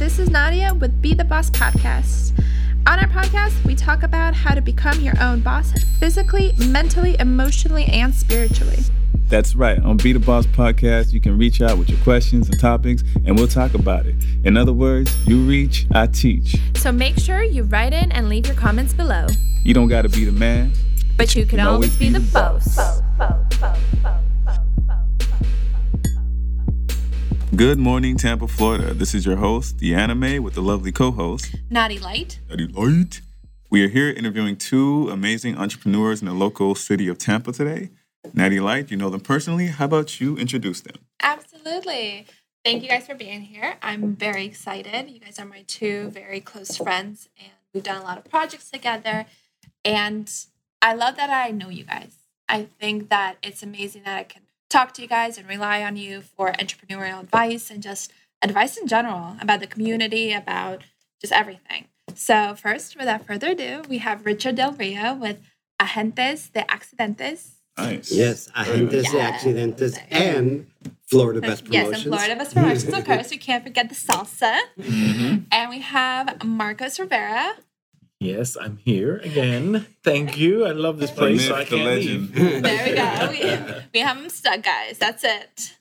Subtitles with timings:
[0.00, 2.32] This is Nadia with Be the Boss Podcast.
[2.86, 7.84] On our podcast, we talk about how to become your own boss physically, mentally, emotionally,
[7.84, 8.78] and spiritually.
[9.28, 9.78] That's right.
[9.80, 13.36] On Be the Boss Podcast, you can reach out with your questions and topics, and
[13.36, 14.14] we'll talk about it.
[14.42, 16.56] In other words, you reach, I teach.
[16.76, 19.26] So make sure you write in and leave your comments below.
[19.64, 20.72] You don't got to be the man,
[21.18, 23.02] but you can always be the boss.
[27.56, 28.94] Good morning, Tampa, Florida.
[28.94, 32.38] This is your host, the anime, with the lovely co-host, Naughty Light.
[32.48, 33.22] Naughty Light.
[33.70, 37.90] We are here interviewing two amazing entrepreneurs in the local city of Tampa today.
[38.32, 39.66] Natty Light, you know them personally.
[39.66, 40.94] How about you introduce them?
[41.20, 42.26] Absolutely.
[42.64, 43.74] Thank you guys for being here.
[43.82, 45.10] I'm very excited.
[45.10, 48.70] You guys are my two very close friends, and we've done a lot of projects
[48.70, 49.26] together.
[49.84, 50.32] And
[50.80, 52.14] I love that I know you guys.
[52.48, 54.39] I think that it's amazing that I can
[54.70, 58.86] talk to you guys and rely on you for entrepreneurial advice and just advice in
[58.86, 60.82] general about the community, about
[61.20, 61.88] just everything.
[62.14, 65.38] So, first, without further ado, we have Richard Del Rio with
[65.80, 67.52] Agentes de Accidentes.
[67.78, 68.12] Nice.
[68.12, 69.12] Yes, Agentes yeah.
[69.12, 70.66] de Accidentes and
[71.06, 71.90] Florida Best Promotions.
[71.90, 73.32] Yes, and Florida Best Promotions, of course.
[73.32, 74.58] You can't forget the salsa.
[74.78, 75.44] Mm-hmm.
[75.52, 77.54] And we have Marcos Rivera.
[78.20, 79.86] Yes, I'm here again.
[80.04, 80.66] Thank you.
[80.66, 81.46] I love this place.
[81.46, 82.34] So I can't leave.
[82.34, 83.28] There we go.
[83.30, 84.98] We, we have them stuck, guys.
[84.98, 85.76] That's it.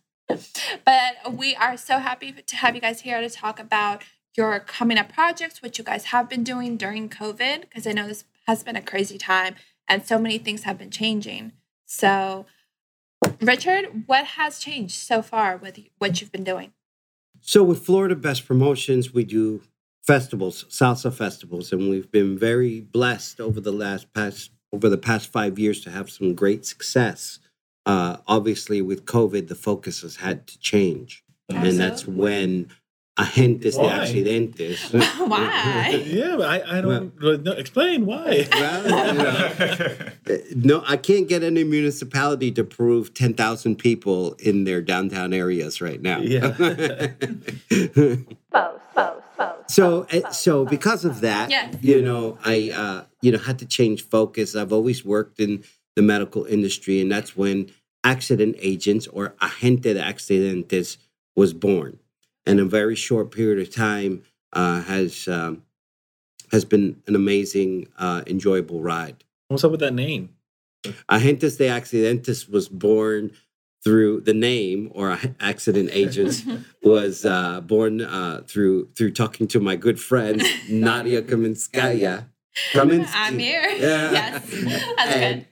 [0.86, 4.04] But we are so happy to have you guys here to talk about
[4.38, 8.08] your coming up projects, which you guys have been doing during COVID, because I know
[8.08, 9.56] this has been a crazy time
[9.90, 11.52] and so many things have been changing.
[11.86, 12.46] So,
[13.42, 16.72] Richard, what has changed so far with what you've been doing?
[17.42, 19.62] So, with Florida Best Promotions, we do
[20.06, 25.32] festivals, salsa festivals, and we've been very blessed over the last past over the past
[25.32, 27.40] five years to have some great success.
[27.86, 31.70] Uh, obviously, with COVID, the focus has had to change, Absolutely.
[31.70, 32.70] and that's when
[33.20, 35.28] agentes de accidentes.
[35.28, 35.90] why?
[36.06, 38.48] yeah, I, I don't well, no, explain why.
[38.52, 44.64] Well, you know, no, I can't get any municipality to prove ten thousand people in
[44.64, 46.20] their downtown areas right now.
[46.20, 46.50] Yeah.
[47.70, 48.79] both, both, both.
[49.70, 51.76] So, so because of that, yes.
[51.82, 54.56] you know, I, uh, you know, had to change focus.
[54.56, 55.64] I've always worked in
[55.96, 57.72] the medical industry, and that's when
[58.04, 60.98] accident agents or agente de accidentes
[61.36, 62.00] was born
[62.46, 65.64] in a very short period of time uh, has um,
[66.52, 69.24] has been an amazing, uh, enjoyable ride.
[69.48, 70.30] What's up with that name?
[71.10, 73.32] Agentes de Accidentes was born
[73.84, 76.44] through the name or accident agents
[76.84, 82.26] was uh, born uh, through through talking to my good friend Nadia Kaminskaya.
[82.72, 83.12] Kaminsky.
[83.14, 83.68] I'm here.
[83.70, 84.40] Yeah.
[84.50, 84.50] Yes,
[84.98, 85.48] that's and, good.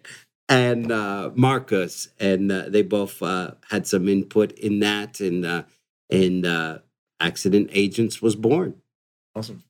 [0.50, 5.64] And uh, Marcus, and uh, they both uh, had some input in that, and uh,
[6.10, 6.80] and uh,
[7.20, 8.76] Accident Agents was born.
[9.36, 9.64] Awesome.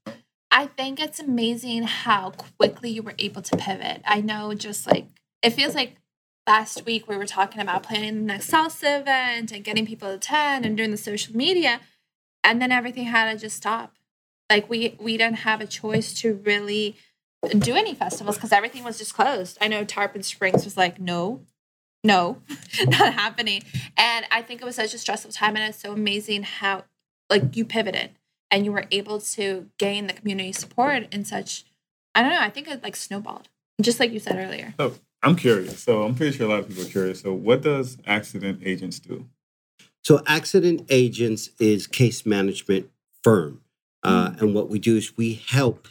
[0.51, 4.01] I think it's amazing how quickly you were able to pivot.
[4.06, 5.07] I know just like
[5.44, 5.97] it feels like
[6.47, 10.16] last week we were talking about planning the next salsa event and getting people to
[10.16, 11.81] attend and doing the social media
[12.44, 13.94] and then everything had to just stop.
[14.50, 16.96] Like we we didn't have a choice to really
[17.59, 19.57] do any festivals because everything was just closed.
[19.59, 21.41] I know Tarpon Springs was like, no,
[22.03, 22.41] no,
[22.88, 23.63] not happening.
[23.97, 26.86] And I think it was such a stressful time and it's so amazing how
[27.30, 28.12] like you pivoted
[28.50, 31.66] and you were able to gain the community support in such
[32.16, 33.50] I don't know, I think it like snowballed.
[33.81, 34.74] Just like you said earlier.
[34.80, 35.82] So I'm curious.
[35.84, 37.22] So I'm pretty sure a lot of people are curious.
[37.22, 39.28] So what does accident agents do?
[40.04, 42.90] So accident agents is case management
[43.24, 43.62] firm.
[44.04, 44.46] Uh, mm-hmm.
[44.46, 45.88] and what we do is we help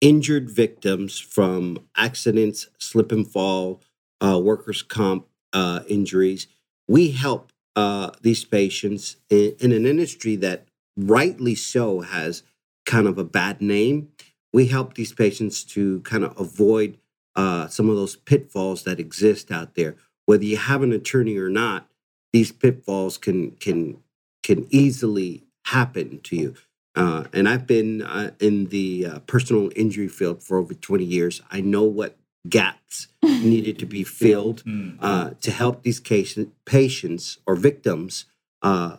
[0.00, 3.80] injured victims from accidents, slip and fall,
[4.20, 6.46] uh, workers' comp uh, injuries.
[6.88, 10.66] We help uh, these patients in, in, an industry that
[10.96, 12.42] rightly so, has
[12.86, 14.08] kind of a bad name.
[14.52, 16.98] We help these patients to kind of avoid
[17.40, 19.96] uh, some of those pitfalls that exist out there.
[20.26, 21.88] Whether you have an attorney or not,
[22.34, 24.02] these pitfalls can can
[24.42, 26.54] can easily happen to you.
[26.94, 31.40] Uh, and I've been uh, in the uh, personal injury field for over 20 years.
[31.50, 34.90] I know what gaps needed to be filled hmm.
[35.00, 38.26] uh, to help these case, patients or victims
[38.60, 38.96] uh,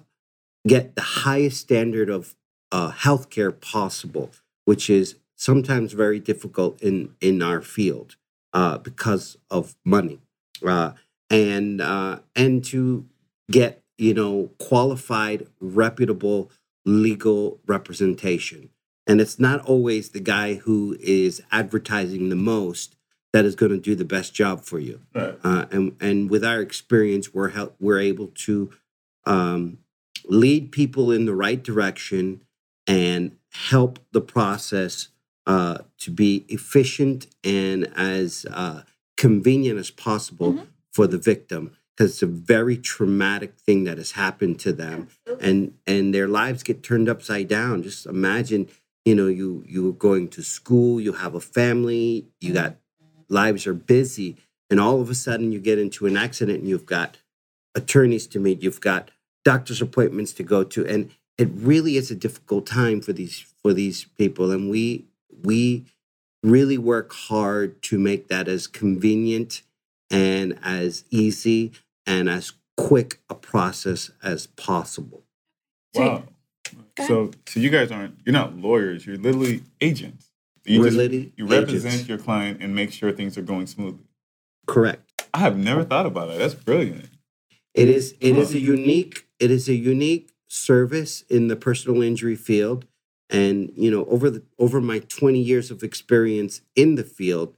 [0.68, 2.36] get the highest standard of
[2.72, 4.32] uh, healthcare possible,
[4.66, 8.16] which is sometimes very difficult in in our field
[8.54, 10.20] uh, because of money,
[10.66, 10.92] uh,
[11.30, 13.06] and uh, and to
[13.50, 16.52] get you know qualified, reputable
[16.86, 18.70] legal representation.
[19.08, 22.96] And it's not always the guy who is advertising the most
[23.34, 25.02] that is going to do the best job for you.
[25.14, 25.38] Right.
[25.44, 28.72] Uh, and and with our experience, we're help, we're able to
[29.26, 29.80] um,
[30.26, 32.44] lead people in the right direction
[32.88, 35.10] and help the process
[35.48, 38.84] uh, to be efficient and as uh,
[39.18, 40.68] convenient as possible Mhm.
[40.92, 45.08] for the victim because it's a very traumatic thing that has happened to them.
[45.40, 47.84] And and their lives get turned upside down.
[47.84, 48.68] Just imagine
[49.06, 52.76] you know you you're going to school you have a family you got
[53.30, 54.38] lives are busy
[54.70, 57.18] and all of a sudden you get into an accident and you've got
[57.74, 59.10] attorneys to meet you've got
[59.44, 63.74] doctor's appointments to go to and it really is a difficult time for these for
[63.74, 64.52] these people.
[64.52, 65.06] And we
[65.44, 65.86] we
[66.44, 69.62] really work hard to make that as convenient
[70.10, 71.72] and as easy
[72.08, 75.24] and as quick a process as possible
[75.96, 76.24] So- Wow.
[77.08, 80.30] So, so you guys aren't, you're not lawyers, you're literally agents.
[80.66, 82.10] You, We're just, literally you represent agents.
[82.10, 84.06] your client and make sure things are going smoothly.
[84.68, 86.38] correct I have never thought about it.
[86.38, 87.06] That's brilliant.
[87.74, 92.36] It is it is a unique it is a unique service in the personal injury
[92.36, 92.86] field.
[93.32, 97.56] And you know, over the over my 20 years of experience in the field,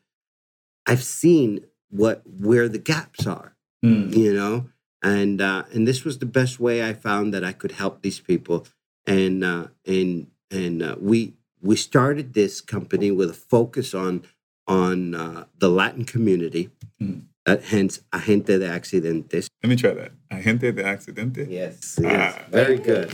[0.85, 4.69] I've seen what where the gaps are, you know?
[5.01, 8.19] And uh and this was the best way I found that I could help these
[8.19, 8.67] people.
[9.07, 14.23] And uh and and uh, we we started this company with a focus on
[14.67, 16.69] on uh, the Latin community.
[17.01, 17.23] Mm.
[17.45, 19.47] Uh, hence, agente de accidentes.
[19.61, 20.11] Let me try that.
[20.31, 21.49] Agente de accidente.
[21.49, 22.45] Yes, yes, Ah.
[22.49, 23.11] very good.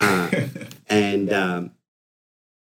[0.00, 0.30] Uh,
[0.86, 1.70] and um,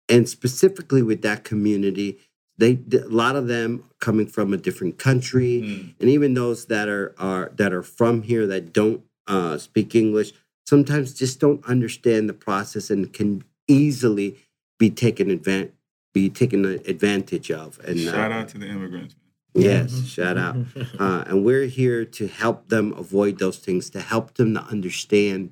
[0.09, 2.19] and specifically with that community,
[2.57, 5.95] they a lot of them coming from a different country, Mm.
[6.01, 10.33] and even those that are are that are from here that don't uh, speak English
[10.67, 14.37] sometimes just don't understand the process and can easily
[14.79, 15.73] be taken advantage
[16.15, 17.79] be taken advantage of.
[17.85, 19.15] And uh, Shout out to the immigrants.
[19.55, 20.57] yes, shout out.
[20.99, 25.51] Uh, and we're here to help them avoid those things, to help them to understand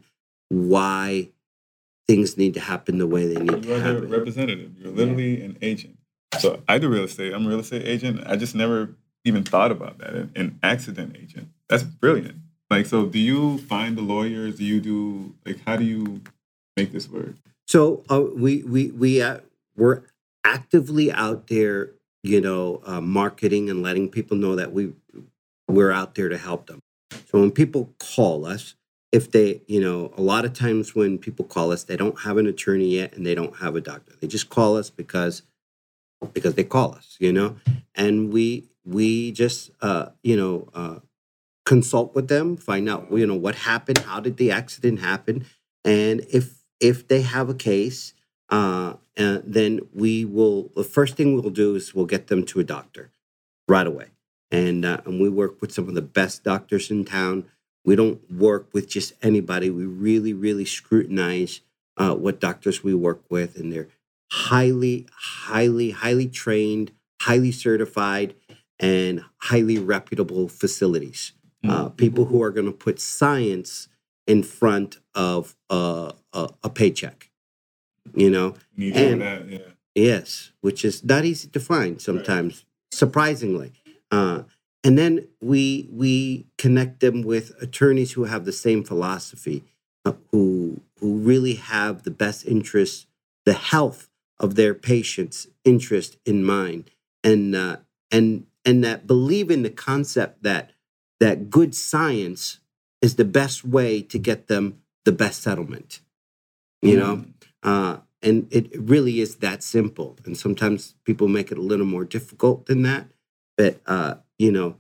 [0.48, 1.28] why
[2.08, 3.68] things need to happen the way they need to happen.
[3.68, 4.08] You're happen.
[4.10, 4.72] representative.
[4.78, 5.98] You're literally an agent.
[6.38, 7.32] So I do real estate.
[7.32, 8.22] I'm a real estate agent.
[8.26, 8.94] I just never
[9.24, 10.14] even thought about that.
[10.14, 11.48] An, an accident agent.
[11.68, 12.36] That's brilliant.
[12.70, 14.56] Like, so do you find the lawyers?
[14.56, 16.22] Do you do like how do you
[16.76, 17.34] make this work?
[17.66, 19.38] So uh, we we we uh,
[19.76, 20.02] we're
[20.44, 21.92] actively out there,
[22.22, 24.92] you know, uh, marketing and letting people know that we
[25.68, 26.80] we're out there to help them.
[27.10, 28.74] So when people call us,
[29.16, 32.36] if they, you know, a lot of times when people call us, they don't have
[32.36, 34.12] an attorney yet and they don't have a doctor.
[34.20, 35.42] They just call us because
[36.34, 37.56] because they call us, you know,
[37.94, 40.98] and we we just uh, you know uh,
[41.64, 45.46] consult with them, find out you know what happened, how did the accident happen,
[45.82, 48.12] and if if they have a case,
[48.50, 50.70] uh, uh, then we will.
[50.76, 53.10] The first thing we'll do is we'll get them to a doctor
[53.66, 54.08] right away,
[54.50, 57.46] and uh, and we work with some of the best doctors in town.
[57.86, 59.70] We don't work with just anybody.
[59.70, 61.60] We really, really scrutinize
[61.96, 63.88] uh, what doctors we work with, and they're
[64.30, 66.92] highly, highly, highly trained,
[67.22, 68.34] highly certified,
[68.78, 71.32] and highly reputable facilities.
[71.66, 73.88] Uh, people who are going to put science
[74.28, 77.28] in front of uh, a, a paycheck.
[78.14, 79.48] You know, You need to do And- that.
[79.48, 79.58] Yeah.
[79.96, 83.72] Yes, which is not easy to find sometimes, surprisingly.
[84.10, 84.42] Uh,
[84.86, 89.64] and then we we connect them with attorneys who have the same philosophy,
[90.04, 93.06] uh, who who really have the best interests,
[93.44, 96.92] the health of their patients' interest in mind,
[97.25, 97.78] and uh,
[98.12, 100.70] and and that believe in the concept that
[101.18, 102.61] that good science
[103.02, 106.00] is the best way to get them the best settlement.
[106.80, 107.25] You know,
[107.64, 110.16] uh, and it really is that simple.
[110.25, 113.08] And sometimes people make it a little more difficult than that.
[113.56, 114.76] But, uh, you know,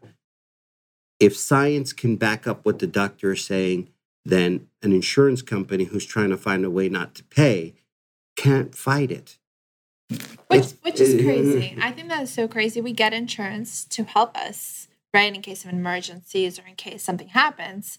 [1.18, 3.88] if science can back up what the doctor is saying,
[4.24, 7.74] then an insurance company who's trying to find a way not to pay
[8.36, 9.38] can't fight it.
[10.48, 11.76] Which which is crazy.
[11.80, 12.80] I think that is so crazy.
[12.80, 17.28] We get insurance to help us, right, in case of emergencies or in case something
[17.28, 17.98] happens.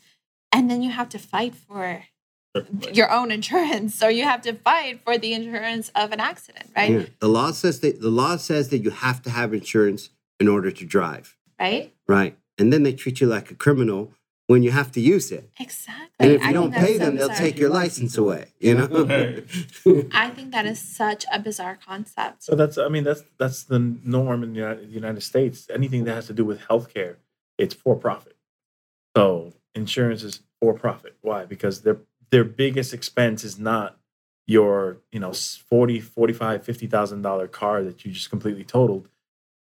[0.51, 2.03] And then you have to fight for
[2.93, 6.91] your own insurance or you have to fight for the insurance of an accident, right?
[6.91, 7.05] Yeah.
[7.19, 10.09] The law says that the law says that you have to have insurance
[10.39, 11.93] in order to drive, Right?
[12.07, 12.37] right?
[12.57, 14.13] And then they treat you like a criminal
[14.47, 15.49] when you have to use it.
[15.59, 16.05] Exactly.
[16.19, 18.53] And if I you don't think that's pay so them, they'll take your license away.
[18.59, 18.87] You know.
[19.85, 20.07] Right.
[20.11, 22.43] I think that is such a bizarre concept.
[22.43, 25.67] So that's I mean that's that's the norm in the United, United States.
[25.73, 27.17] Anything that has to do with healthcare,
[27.57, 28.35] it's for profit.
[29.15, 31.17] So insurance is for profit.
[31.21, 31.45] Why?
[31.45, 31.97] Because their
[32.31, 33.97] their biggest expense is not
[34.45, 39.09] your, you know, 40, 45, 50,000 dollar car that you just completely totaled.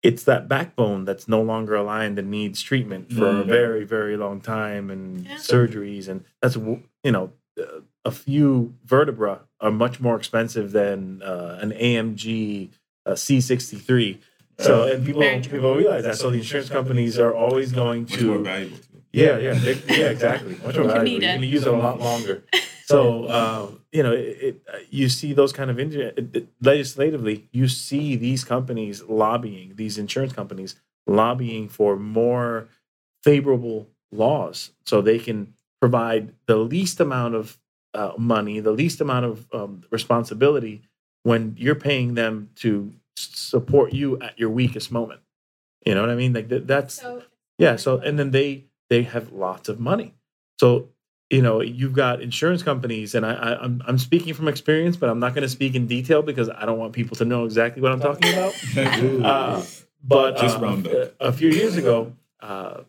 [0.02, 3.48] It's that backbone that's no longer aligned and needs treatment for a Mm.
[3.48, 5.36] very very long time and Yeah.
[5.36, 11.22] surgeries and that's w- you know uh, a few vertebra are much more expensive than
[11.22, 12.70] uh, an AMG
[13.06, 14.20] uh, C63.
[14.58, 16.16] So and people people realize that.
[16.18, 19.02] So the insurance companies are always going Much more to valuable too.
[19.12, 21.04] yeah yeah they- yeah exactly much more You valuable.
[21.04, 22.44] need You're going to use it a lot longer.
[22.90, 26.48] So uh, you know, it, it, uh, you see those kind of inju- it, it-
[26.62, 30.76] legislatively, you see these companies lobbying, these insurance companies
[31.08, 32.68] lobbying for more
[33.24, 37.58] favorable laws, so they can provide the least amount of
[37.94, 40.82] uh, money, the least amount of um, responsibility
[41.24, 45.22] when you're paying them to support you at your weakest moment.
[45.86, 46.34] You know what I mean?
[46.34, 47.24] Like that, that's So
[47.58, 47.76] yeah.
[47.76, 50.14] So and then they they have lots of money.
[50.60, 50.90] So
[51.30, 55.10] you know you've got insurance companies, and I, I I'm I'm speaking from experience, but
[55.10, 57.82] I'm not going to speak in detail because I don't want people to know exactly
[57.82, 58.54] what I'm talking about.
[59.26, 59.64] Uh,
[60.04, 60.94] but Just uh, round up.
[61.20, 62.82] a, a few years ago, uh,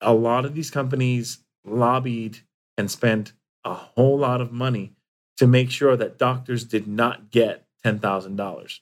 [0.00, 2.38] a lot of these companies lobbied
[2.76, 3.32] and spent
[3.64, 4.92] a whole lot of money
[5.36, 8.80] to make sure that doctors did not get ten thousand dollars,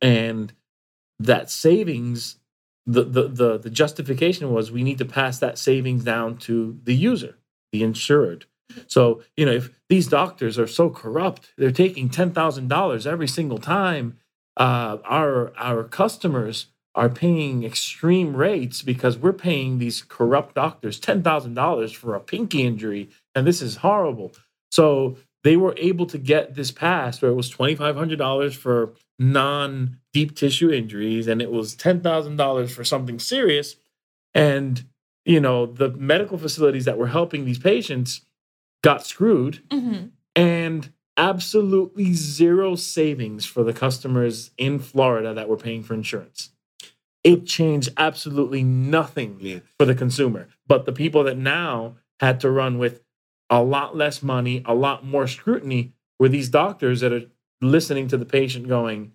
[0.00, 0.52] and
[1.18, 2.36] that savings.
[2.86, 6.94] The, the the the justification was we need to pass that savings down to the
[6.94, 7.36] user,
[7.72, 8.46] the insured.
[8.86, 13.28] So you know if these doctors are so corrupt, they're taking ten thousand dollars every
[13.28, 14.18] single time
[14.58, 21.22] uh, our our customers are paying extreme rates because we're paying these corrupt doctors ten
[21.22, 24.32] thousand dollars for a pinky injury, and this is horrible.
[24.70, 28.54] So they were able to get this passed where it was twenty five hundred dollars
[28.54, 33.76] for non deep tissue injuries, and it was ten thousand dollars for something serious.
[34.34, 34.84] And
[35.28, 38.22] you know the medical facilities that were helping these patients
[38.82, 40.10] got screwed mhm.
[40.34, 46.50] and absolutely zero savings for the customers in Florida that were paying for insurance.
[47.24, 49.58] It changed absolutely nothing Yeah.
[49.78, 50.48] for the consumer.
[50.68, 53.02] But the people that now had to run with
[53.50, 57.26] a lot less money, a lot more scrutiny were these doctors that are
[57.60, 59.12] listening to the patient going,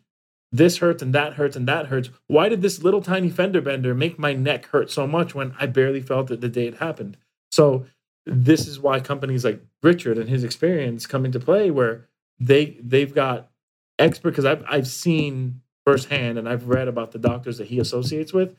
[0.54, 2.12] this hurts and that hurts and that hurts.
[2.28, 5.66] Why did this little tiny fender bender make my neck hurt so much when I
[5.66, 7.18] barely felt it the day it happened?
[7.52, 7.88] So
[8.28, 12.08] this is why companies like Richard and his experience come into play where
[12.40, 13.50] they they've got
[13.98, 18.32] expert because I've I've seen firsthand and I've read about the doctors that he associates
[18.32, 18.56] with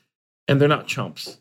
[0.48, 1.38] and they're not chumps.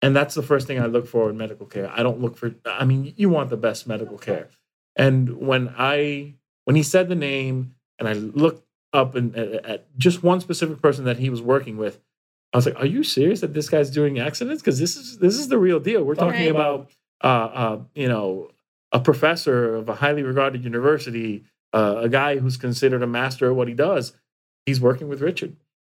[0.00, 1.90] And that's the first thing I look for in medical care.
[1.92, 4.48] I don't look for I mean you want the best medical care.
[4.94, 6.34] And when I
[6.66, 10.80] when he said the name and I looked up and at, at just one specific
[10.80, 12.00] person that he was working with,
[12.52, 14.62] I was like, "Are you serious that this guy's doing accidents?
[14.62, 16.02] Because this is this is the real deal.
[16.04, 16.50] We're talking Right.
[16.50, 16.90] about
[17.22, 18.50] uh, uh, you know
[18.92, 23.54] a professor of a highly regarded university, uh, a guy who's considered a master at
[23.54, 24.12] what he does.
[24.64, 25.56] He's working with Richard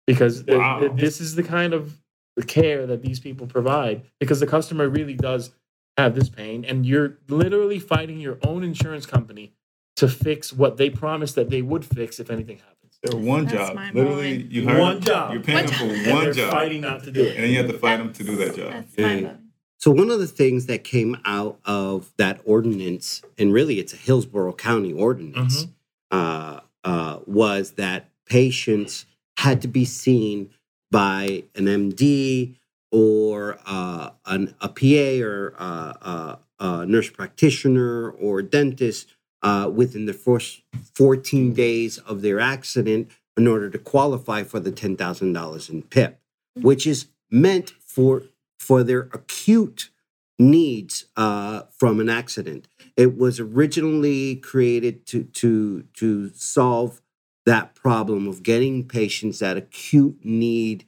[0.08, 0.80] because th- Wow.
[0.80, 2.00] th- this is the kind of
[2.48, 5.52] care that these people provide because the customer really does
[5.98, 9.52] have this pain and you're literally fighting your own insurance company
[9.98, 12.78] to fix what they promised that they would fix if anything happens.
[13.04, 13.78] They're one That's job.
[13.94, 14.52] Literally, blowing.
[14.52, 15.34] you hired One them, job.
[15.34, 17.36] You're paying One them for And one they're job, fighting not to do it.
[17.36, 18.72] and then you have to fight them to do that job.
[18.96, 19.34] That's Yeah.
[19.78, 23.98] So one of the things that came out of that ordinance, and really it's a
[23.98, 25.68] Hillsborough County ordinance,
[26.12, 29.06] uh, uh, was that patients
[29.38, 30.50] had to be seen
[30.92, 32.56] by an MD
[32.92, 40.06] or uh, an, a PA or uh, uh, a nurse practitioner or dentist uh, within
[40.06, 40.62] the first
[40.96, 46.20] 14 days of their accident in order to qualify for the $10,000 in PIP,
[46.56, 48.24] which is meant for
[48.60, 49.90] for their acute
[50.38, 52.68] needs uh, from an accident.
[52.98, 57.02] It was originally created to to to solve
[57.46, 60.86] that problem of getting patients that acute need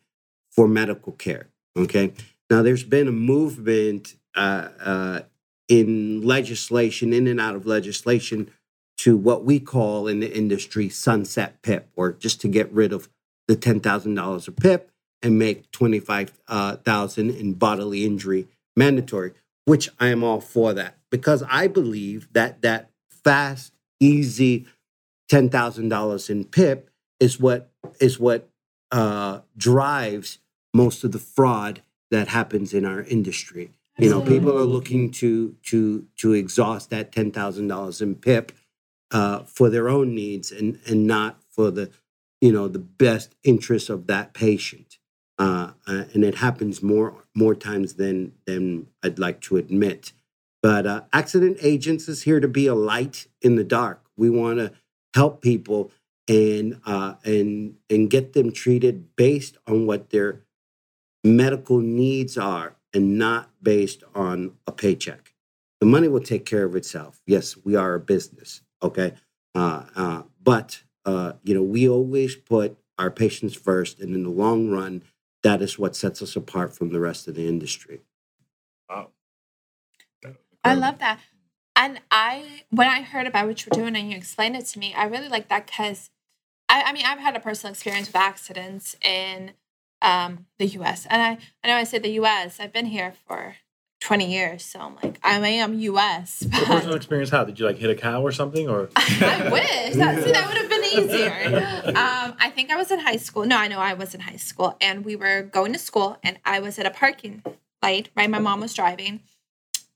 [0.51, 1.47] for medical care.
[1.77, 2.13] Okay.
[2.49, 5.21] Now, there's been a movement uh, uh,
[5.71, 8.51] in legislation, in and out of legislation,
[8.97, 13.07] to what we call in the industry sunset PIP, or just to get rid of
[13.47, 19.31] the ten thousand dollars of PIP and make twenty five thousand in bodily injury mandatory.
[19.63, 22.89] Which I am all for that because I believe that that
[23.23, 24.65] fast, easy
[25.29, 26.89] ten thousand dollars in PIP
[27.21, 28.49] is what is what
[28.91, 30.39] uh, drives
[30.73, 33.71] most of the fraud that happens in our industry.
[33.97, 38.51] You know, people are looking to to to exhaust that ten thousand dollars in PIP
[39.11, 41.91] uh, for their own needs and and not for the
[42.39, 44.97] you know the best interest of that patient.
[45.37, 50.13] Uh, uh, and it happens more more times than than I'd like to admit.
[50.63, 54.03] But uh, accident agents is here to be a light in the dark.
[54.15, 54.71] We want to
[55.15, 55.91] help people
[56.27, 60.41] and uh, and and get them treated based on what their
[61.23, 65.33] medical needs are, and not based on a paycheck.
[65.79, 67.21] the money will take care of itself.
[67.25, 69.13] Yes, we are a business, okay?
[69.55, 74.29] Uh, uh, but uh, you know, we always put our patients first, and in the
[74.29, 75.01] long run,
[75.41, 78.01] that is what sets us apart from the rest of the industry.
[78.87, 79.09] Wow.
[80.63, 81.19] I love that.
[81.75, 84.93] And I, when I heard about what you're doing and you explained it to me,
[84.93, 86.11] I really like that because
[86.69, 89.53] I, I mean, I've had a personal experience with accidents in
[90.01, 91.05] um, the US.
[91.09, 93.55] And I, I know I say the US, I've been here for
[94.01, 94.65] 20 years.
[94.65, 96.43] So I'm like, I am US.
[96.51, 97.43] Your personal experience, how?
[97.43, 98.67] Did you like hit a cow or something?
[98.67, 99.95] Or I wish.
[99.95, 101.91] That, see, that would have been easier.
[102.01, 103.45] Um, I think I was in high school.
[103.45, 104.75] No, I know I was in high school.
[104.81, 107.43] And we were going to school, and I was at a parking
[107.83, 108.29] light, right?
[108.29, 109.21] My mom was driving.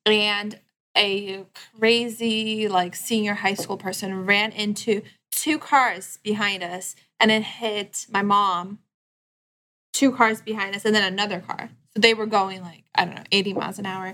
[0.06, 0.60] And
[0.96, 1.46] a
[1.80, 8.08] crazy, like, senior high school person ran into two cars behind us and it hit
[8.12, 8.80] my mom,
[9.96, 11.70] two cars behind us, and then another car.
[11.94, 14.14] So they were going, like, I don't know, 80 miles an hour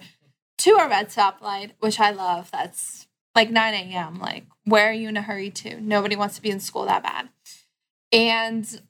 [0.59, 2.51] to a red stoplight, which I love.
[2.51, 4.19] That's like 9 a.m.
[4.19, 5.81] Like, where are you in a hurry to?
[5.81, 7.29] Nobody wants to be in school that bad.
[8.11, 8.81] And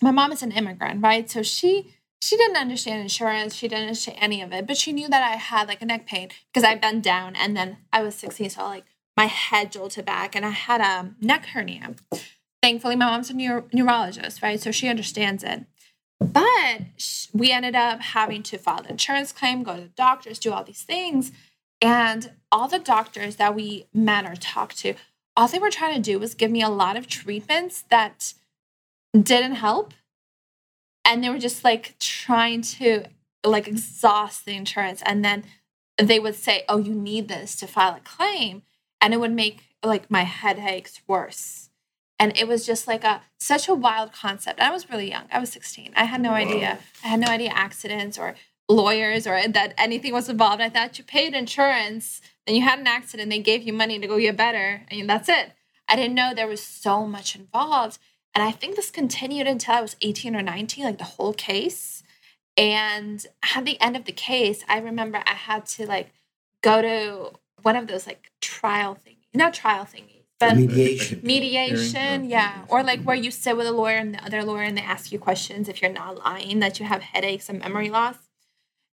[0.00, 1.28] my mom is an immigrant, right?
[1.30, 3.54] So she she didn't understand insurance.
[3.54, 6.06] She didn't understand any of it, but she knew that I had like a neck
[6.06, 8.84] pain because I bent down and then I was 16, so like
[9.16, 11.94] my head jolted back and I had a neck hernia.
[12.62, 14.60] Thankfully, my mom's a neuro- neurologist, right?
[14.60, 15.66] So she understands it.
[16.22, 20.52] But we ended up having to file the insurance claim, go to the doctors, do
[20.52, 21.32] all these things.
[21.80, 24.94] And all the doctors that we met or talked to,
[25.36, 28.34] all they were trying to do was give me a lot of treatments that
[29.18, 29.94] didn't help.
[31.04, 33.06] And they were just like trying to
[33.44, 35.02] like exhaust the insurance.
[35.04, 35.44] And then
[35.98, 38.62] they would say, oh, you need this to file a claim.
[39.00, 41.70] And it would make like my headaches worse.
[42.22, 44.60] And it was just like a such a wild concept.
[44.60, 45.24] I was really young.
[45.32, 45.90] I was 16.
[45.96, 46.78] I had no idea.
[47.02, 48.36] I had no idea accidents or
[48.68, 50.62] lawyers or that anything was involved.
[50.62, 54.06] I thought you paid insurance, then you had an accident, they gave you money to
[54.06, 55.50] go get better, and that's it.
[55.88, 57.98] I didn't know there was so much involved.
[58.36, 62.04] And I think this continued until I was 18 or 19, like the whole case.
[62.56, 66.12] And at the end of the case, I remember I had to like
[66.62, 67.32] go to
[67.62, 70.11] one of those like trial thingies, not trial thingies,
[70.42, 71.20] but Mediation.
[71.22, 72.64] mediation, yeah.
[72.68, 75.12] Or like where you sit with a lawyer and the other lawyer and they ask
[75.12, 78.16] you questions if you're not lying that you have headaches and memory loss.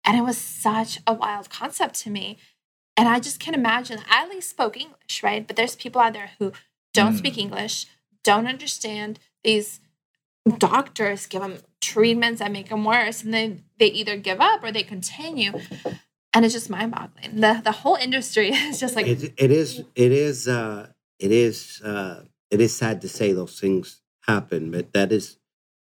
[0.04, 2.38] And it was such a wild concept to me.
[2.96, 3.98] And I just can't imagine.
[4.10, 5.46] I at least spoke English, right?
[5.46, 6.52] But there's people out there who
[6.94, 7.18] don't Mm.
[7.18, 7.86] speak English,
[8.24, 9.18] don't understand.
[9.44, 9.80] These
[10.58, 14.72] doctors give them treatments that make them worse, and then they either give up or
[14.72, 15.52] they continue.
[16.34, 17.40] And it's just mind boggling.
[17.40, 21.80] The, the whole industry is just like, it, it is it is uh it is
[21.84, 25.38] uh it is sad to say those things happen but that is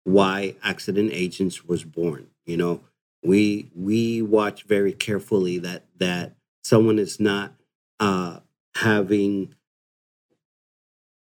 [0.04, 2.82] why accident agents was born you know
[3.24, 7.54] we we watch very carefully that that someone is not
[8.00, 8.40] uh
[8.76, 9.54] having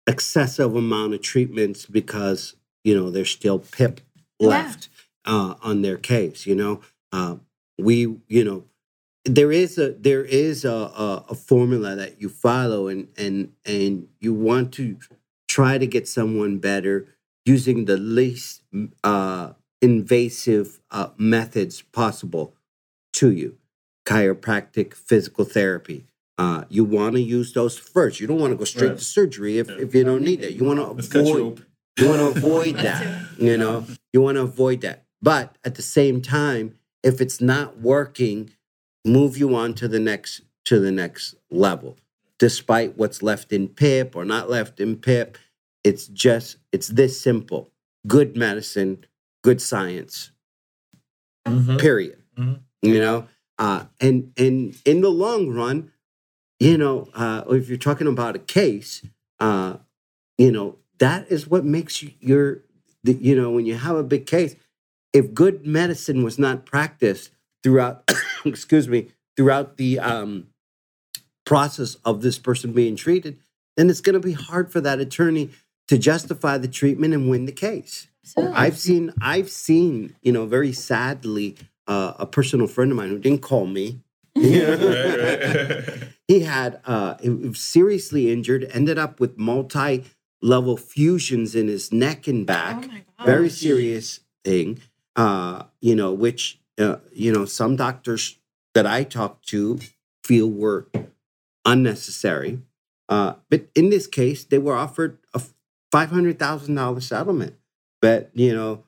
[0.07, 4.01] excessive amount of treatments because you know there's still pip
[4.39, 4.47] Yeah.
[4.49, 4.89] left
[5.25, 7.35] uh on their case you know uh
[7.77, 8.63] we you know
[9.25, 14.07] there is a there is a, a, a formula that you follow and and and
[14.19, 14.97] you want to
[15.47, 17.07] try to get someone better
[17.45, 18.61] using the least
[19.03, 22.55] uh, invasive uh, methods possible
[23.13, 23.57] to you.
[24.05, 26.05] Chiropractic physical therapy
[26.37, 28.19] uh, you want to use those first.
[28.19, 28.97] You don't want to go straight Right.
[28.97, 29.75] to surgery if, Yeah.
[29.79, 30.53] if you don't need it.
[30.53, 31.65] You want to Let's cut you avoid
[31.99, 32.83] you want to avoid That
[33.37, 33.85] that you know?
[34.13, 35.03] You want to avoid that.
[35.21, 38.51] But at the same time if it's not working
[39.05, 41.97] move you on to the next to the next level.
[42.39, 45.37] Despite what's left in pip or not left in pip
[45.83, 47.71] it's just it's this simple.
[48.07, 49.05] Good medicine
[49.43, 50.31] good science.
[51.47, 51.79] Mhm.
[51.79, 52.19] period.
[52.37, 52.61] Mhm.
[52.81, 53.27] you know?
[53.57, 55.91] Uh and and in the long run
[56.59, 59.05] you know uh if you're talking about a case
[59.39, 59.77] uh
[60.37, 62.63] you know that is what makes you your
[63.03, 64.55] you know when you have a big case
[65.13, 67.31] if good medicine was not practiced
[67.63, 68.09] throughout
[68.45, 70.47] excuse me throughout the um
[71.45, 73.37] process of this person being treated
[73.77, 75.49] then it's going to be hard for that attorney
[75.87, 78.55] to justify the treatment and win the case Absolutely.
[78.55, 83.19] I've seen, I've seen, you know, very sadly, uh, a personal friend of mine who
[83.19, 84.01] didn't call me.
[84.33, 86.07] Right, right.
[86.27, 92.27] he had, uh, he was seriously injured, ended up with multi-level fusions in his neck
[92.27, 92.85] and back.
[92.85, 94.79] Oh my very serious thing.
[95.17, 98.37] Uh, you know, which uh, you know, some doctors
[98.73, 99.79] that I talked to
[100.23, 100.87] feel were
[101.65, 102.59] unnecessary.
[103.09, 105.41] Uh, but in this case, they were offered a
[105.91, 107.55] five hundred thousand dollar settlement,
[108.01, 108.83] but you know,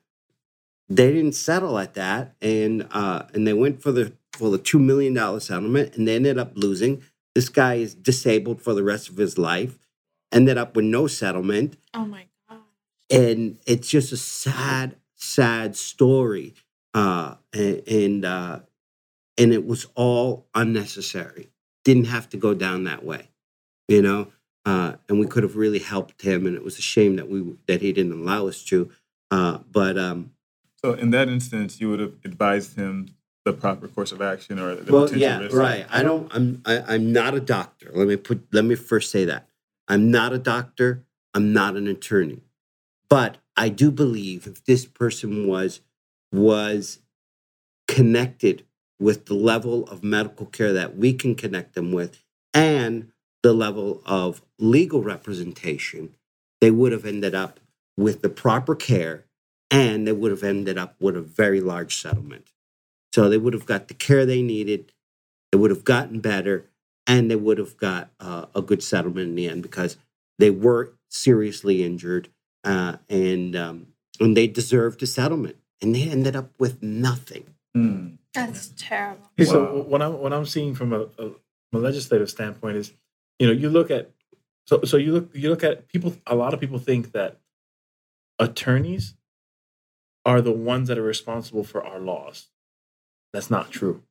[0.89, 4.79] they didn't settle at that, and uh, and they went for the for the two
[4.79, 7.03] million dollar settlement, and they ended up losing.
[7.36, 9.77] This guy is disabled for the rest of his life.
[10.32, 12.60] Ended up with no settlement, Oh my god.
[13.12, 16.53] and it's just a sad, sad story.
[16.93, 18.60] Uh, and and, uh,
[19.38, 21.49] and it was all unnecessary.
[21.84, 23.29] Didn't have to go down that way,
[23.88, 24.32] you know.
[24.65, 27.56] Uh, and we could have really helped him, and it was a shame that we
[27.67, 28.89] that he didn't allow us to.
[29.29, 30.32] Uh, but um,
[30.84, 33.10] So in that instance, you would have advised him
[33.45, 35.56] the proper course of action or the well, potential yeah, risk.
[35.56, 35.86] right.
[35.89, 36.34] I don't.
[36.34, 36.62] I'm.
[36.65, 37.91] I, I'm not a doctor.
[37.93, 38.47] Let me put.
[38.53, 39.47] Let me first say that
[39.88, 41.03] I'm not a doctor.
[41.34, 42.41] I'm not an attorney,
[43.10, 45.82] but I do believe if this person was
[46.33, 46.99] was
[47.87, 48.65] connected
[48.99, 53.11] with the level of medical care that we can connect them with, and
[53.43, 56.15] the level of legal representation,
[56.61, 57.59] they would have ended up
[57.97, 59.25] with the proper care,
[59.69, 62.51] and they would have ended up with a very large settlement.
[63.13, 64.91] So they would have got the care they needed.
[65.51, 66.69] They would have gotten better,
[67.05, 69.97] and they would have got uh, a good settlement in the end because
[70.39, 72.29] they were seriously injured,
[72.63, 73.87] uh, and um,
[74.19, 77.53] and they deserved a settlement, and they ended up with nothing.
[77.75, 78.15] Hmm.
[78.33, 79.29] That's terrible.
[79.39, 79.81] Okay, So Wow.
[79.83, 82.93] what I'm what I'm seeing from a, a, from a legislative standpoint is,
[83.37, 84.09] you know, you look at
[84.65, 86.15] so so you look you look at people.
[86.25, 87.39] A lot of people think that
[88.39, 89.13] attorneys
[90.25, 92.47] are the ones that are responsible for our laws.
[93.33, 94.01] That's not true.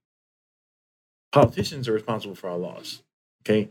[1.33, 3.03] Politicians are responsible for our laws.
[3.45, 3.71] Okay,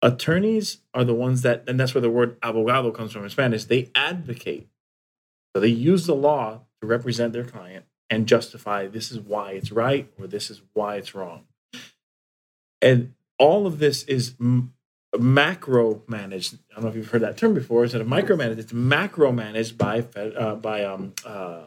[0.00, 3.64] attorneys are the ones that, and that's where the word abogado comes from in Spanish.
[3.64, 4.68] They advocate.
[5.54, 9.72] So they use the law to represent their client and justify this is why it's
[9.72, 11.44] right or this is why it's wrong.
[12.82, 14.74] And all of this is m-
[15.16, 16.58] macro managed.
[16.70, 17.84] I don't know if you've heard that term before.
[17.84, 21.66] Instead of micromanaged, it's macro managed by uh, by um uh,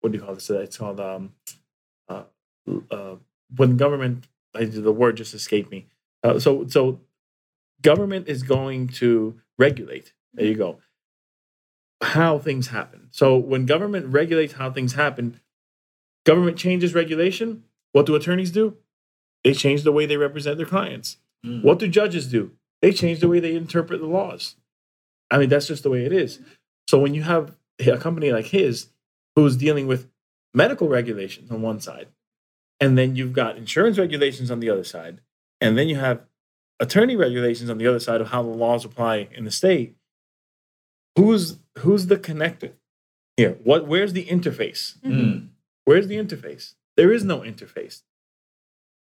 [0.00, 0.48] what do you call this?
[0.48, 1.34] It's called um
[2.08, 2.22] uh,
[2.90, 3.16] uh
[3.54, 4.26] when government.
[4.54, 5.86] I, the word just escaped me.
[6.24, 7.00] Uh, so so
[7.82, 10.14] government is going to regulate.
[10.32, 10.78] There you go
[12.02, 13.08] how things happen.
[13.10, 15.40] So when government regulates how things happen,
[16.24, 17.64] government changes regulation.
[17.92, 18.76] What do attorneys do?
[19.44, 21.16] They change the way they represent their clients.
[21.44, 21.62] Mm.
[21.62, 22.52] What do judges do?
[22.82, 24.56] They change the way they interpret the laws.
[25.30, 26.40] I mean, that's just the way it is.
[26.88, 28.88] So when you have a company like his
[29.36, 30.08] who's dealing with
[30.54, 32.08] medical regulations on one side,
[32.80, 35.20] and then you've got insurance regulations on the other side,
[35.60, 36.22] and then you have
[36.80, 39.96] attorney regulations on the other side of how the laws apply in the state,
[41.16, 42.72] who's who's the connector
[43.36, 43.58] here?
[43.64, 45.00] What where's the interface?
[45.02, 45.46] Hmm.
[45.84, 46.74] Where's the interface?
[46.96, 48.02] There is no interface.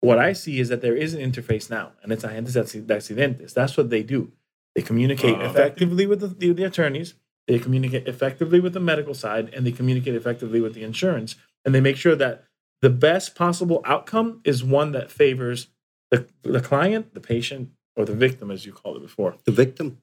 [0.00, 3.54] What I see is that there is an interface now, and it's agentes accidentes.
[3.54, 4.32] That's what they do.
[4.74, 5.48] They communicate Ah.
[5.50, 7.14] effectively with the, the, the attorneys,
[7.46, 11.36] they communicate effectively with the medical side, and they communicate effectively with the insurance.
[11.64, 12.44] And they make sure that
[12.82, 15.68] the best possible outcome is one that favors
[16.10, 19.36] the, the client, the patient, or the victim, as you called it before.
[19.44, 19.98] The victim.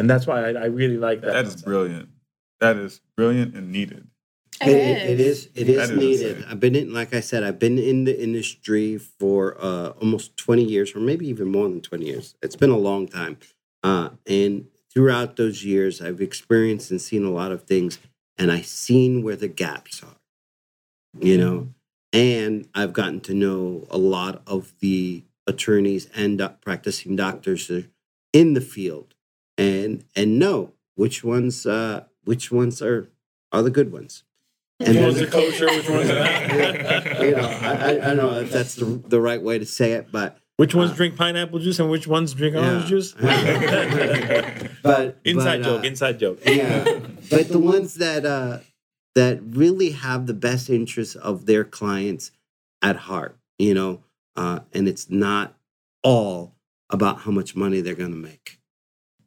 [0.00, 1.32] And that's why I, I really like that.
[1.32, 1.64] That is concept.
[1.66, 2.08] brilliant.
[2.60, 4.06] That is brilliant and needed.
[4.62, 5.10] It It- is.
[5.10, 5.48] it is.
[5.54, 6.36] It is That is needed.
[6.38, 6.50] insane.
[6.50, 10.64] I've been in, like I said, I've been in the industry for uh, almost twenty
[10.64, 12.34] years, or maybe even more than twenty years.
[12.42, 13.38] It's been a long time,
[13.82, 17.98] uh, and throughout those years, I've experienced and seen a lot of things,
[18.36, 20.16] and I've seen where the gaps are.
[21.18, 21.68] You know,
[22.12, 27.70] and I've gotten to know a lot of the attorneys and doc- practicing doctors
[28.32, 29.14] in the field,
[29.60, 33.10] and and know which ones uh, which ones are
[33.52, 34.24] are the good ones.
[34.78, 35.66] Which ones then- are kosher?
[35.66, 37.20] Which ones are not?
[37.20, 39.92] you know, I, I, I don't know if that's the, the right way to say
[39.92, 42.88] it, but Which ones Uh, drink pineapple juice and which ones drink orange Yeah.
[42.88, 43.12] juice?
[44.82, 46.38] but inside but, joke, uh, inside joke.
[46.46, 46.84] yeah,
[47.30, 48.58] but the ones that uh,
[49.14, 52.30] that really have the best interests of their clients
[52.80, 54.02] at heart, you know,
[54.36, 55.56] uh, and it's not
[56.02, 56.54] all
[56.88, 58.59] about how much money they're going to make.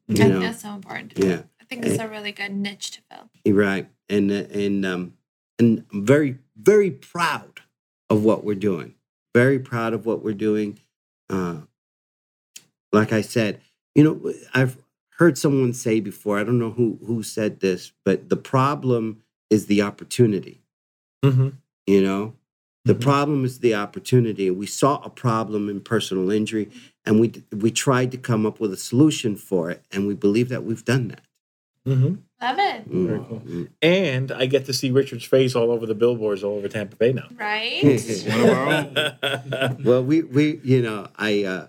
[0.10, 1.14] I You think know, that's so important.
[1.18, 3.54] yeah, I think it's a really good niche to fill.
[3.56, 5.14] right, and uh, and um,
[5.58, 7.62] and I'm very very proud
[8.10, 8.96] of what we're doing.
[9.34, 10.80] Very proud of what we're doing.
[11.30, 11.62] Uh,
[12.92, 13.62] like I said,
[13.96, 14.78] you know, I've
[15.18, 16.38] heard someone say before.
[16.38, 20.62] I don't know who who said this, but the problem is the opportunity.
[21.24, 21.50] Mm-hmm.
[21.88, 22.36] You know,
[22.86, 24.50] the problem is the opportunity.
[24.52, 26.70] We saw a problem in personal injury,
[27.06, 30.50] and we we tried to come up with a solution for it, and we believe
[30.50, 31.22] that we've done that.
[31.88, 32.16] Mm-hmm.
[32.42, 32.90] Love it.
[32.90, 33.40] Mm, Very cool.
[33.40, 33.70] mm.
[33.82, 37.14] And I get to see Richard's face all over the billboards all over Tampa Bay
[37.14, 37.28] now.
[37.38, 37.84] Right?
[37.84, 39.78] One of our own.
[39.84, 41.68] well, we we you know I uh,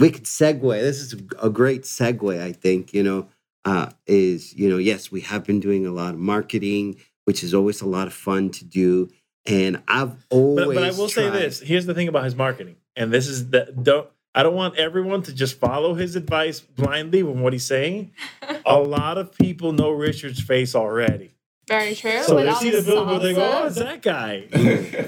[0.00, 0.80] we could segue.
[0.80, 2.40] This is a great segue.
[2.40, 3.28] I think you know
[3.64, 7.54] uh, is you know yes we have been doing a lot of marketing, which is
[7.54, 9.10] always a lot of fun to do,
[9.46, 10.66] and I've always.
[10.66, 12.76] but, but I will say this: here's the thing about his marketing.
[12.96, 14.08] and this is the don't.
[14.36, 18.12] I don't want everyone to just follow his advice blindly when what he's saying.
[18.66, 21.30] A lot of people know Richard's face already.
[21.68, 22.20] Very true.
[22.24, 24.58] So with they see the billboard, they go, "Oh, it's that guy." Oh,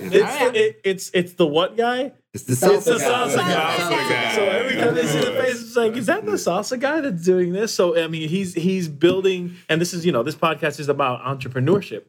[0.08, 0.52] It's, yeah.
[0.54, 2.12] it, it's it's the what guy?
[2.32, 3.04] It's the It's salsa the guy.
[3.04, 3.76] salsa guy.
[3.76, 4.34] Salsa guy.
[4.36, 7.24] So every time they see the face, it's like, is that the salsa guy that's
[7.24, 7.74] doing this?
[7.74, 11.20] So I mean, he's he's building, and this is you know, this podcast is about
[11.22, 12.04] entrepreneurship.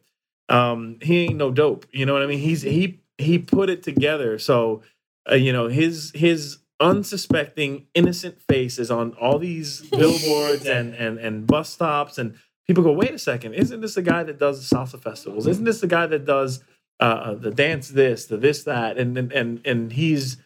[0.48, 1.86] Um, he ain't no dope.
[1.92, 2.38] You know what I mean?
[2.38, 4.38] He's he he put it together.
[4.38, 4.82] So
[5.30, 11.18] uh, you know, his his unsuspecting, innocent face is on all these billboards and and
[11.18, 12.34] and bus stops, and
[12.66, 15.46] people go, wait a second, isn't this the guy that does the salsa festivals?
[15.46, 16.62] Isn't this the guy that does
[17.00, 20.36] uh, the dance this, the this that, and and and and he's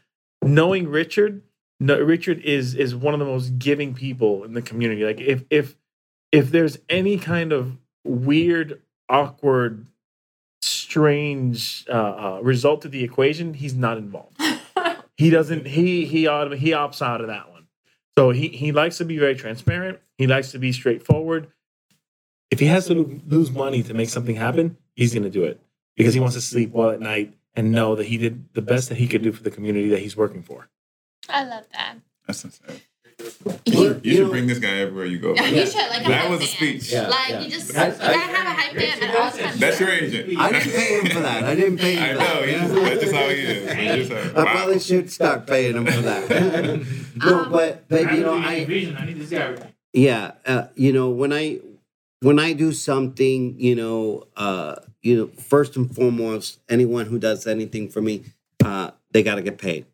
[0.42, 1.42] knowing Richard.
[1.80, 5.04] No, Richard is is one of the most giving people in the community.
[5.04, 5.76] Like if if
[6.30, 9.86] if there's any kind of weird, awkward,
[10.92, 14.38] strange uh, uh, result to the equation, he's not involved.
[15.18, 15.66] He doesn't.
[15.66, 17.66] He he autom- he opts out of that one.
[18.18, 20.00] So he he likes to be very transparent.
[20.18, 21.52] He likes to be straightforward.
[22.50, 25.60] If he has to lose money to make something happen, he's going to do it
[25.96, 28.88] because he wants to sleep well at night and know that he did the best
[28.88, 30.68] that he could do for the community that he's working for.
[31.28, 31.98] I love that.
[32.26, 32.80] That's insane.
[33.66, 35.34] You, You should bring this guy everywhere you go.
[35.34, 35.54] yeah, man.
[35.54, 36.92] you should like That hype was a speech.
[36.92, 37.08] Yeah.
[37.08, 39.58] Like you just I- you gotta have a hype man at all times.
[39.58, 40.38] That's your agent.
[40.38, 41.44] I didn't pay him for that.
[41.44, 42.18] I didn't pay him I know.
[42.18, 42.48] that.
[42.48, 43.72] He that's just how he is.
[43.72, 46.86] He's just I like, probably should start paying him for that.
[47.16, 48.96] no, but but you know, I vision.
[48.96, 49.56] I need this guy.
[49.92, 51.60] yeah, uh, you know, when I
[52.20, 57.46] when I do something, you know, uh, you know, first and foremost, anyone who does
[57.46, 58.24] anything for me,
[58.64, 59.86] uh, they got to get paid.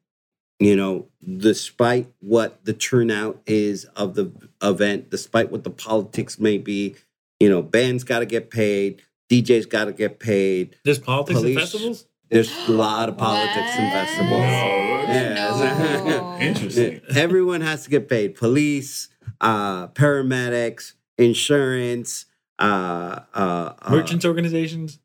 [0.61, 6.59] You know, despite what the turnout is of the event, despite what the politics may
[6.59, 6.97] be,
[7.39, 10.75] you know, bands got to get paid, DJs got to get paid.
[10.85, 11.57] There's politics Police.
[11.57, 12.07] and festivals.
[12.31, 14.07] There's a lot of politics and What?
[14.07, 14.41] festivals.
[14.41, 15.05] No.
[15.09, 16.05] Yes.
[16.07, 16.39] No.
[16.41, 17.01] Interesting.
[17.17, 18.35] Everyone has to get paid.
[18.35, 19.09] Police,
[19.41, 22.27] uh, paramedics, insurance,
[22.59, 24.99] uh, uh, uh, Merchants organizations.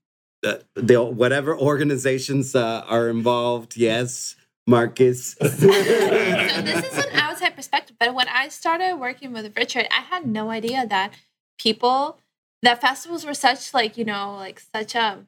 [0.46, 3.78] uh, the whatever organizations uh, are involved.
[3.78, 5.34] Yes, Marcus.
[5.42, 10.26] so this is an outside perspective, but when I started working with Richard, I had
[10.26, 11.14] no idea that
[11.60, 12.20] people
[12.62, 15.26] that festivals were such like you know like such a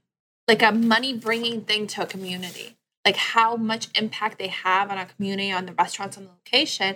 [0.48, 2.78] like a money bringing thing to a community.
[3.06, 6.96] Like how much impact they have on a community, on the restaurants, on the location.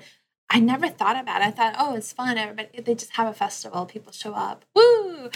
[0.50, 1.48] I never thought about it.
[1.48, 2.36] I thought, oh, it's fun.
[2.38, 3.86] Everybody, they just have a festival.
[3.86, 4.66] People show up.
[4.76, 5.30] Woo!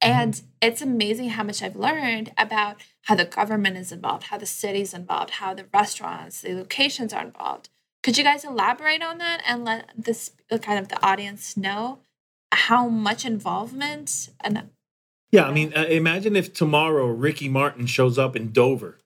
[0.00, 4.46] And it's amazing how much I've learned about how the government is involved, how the
[4.46, 7.68] city's involved, how the restaurants, the locations are involved.
[8.02, 10.30] Could you guys elaborate on that and let this
[10.62, 11.98] kind of the audience know
[12.52, 14.70] how much involvement and
[15.32, 18.98] Yeah, I mean, uh, imagine if tomorrow Ricky Martin shows up in Dover.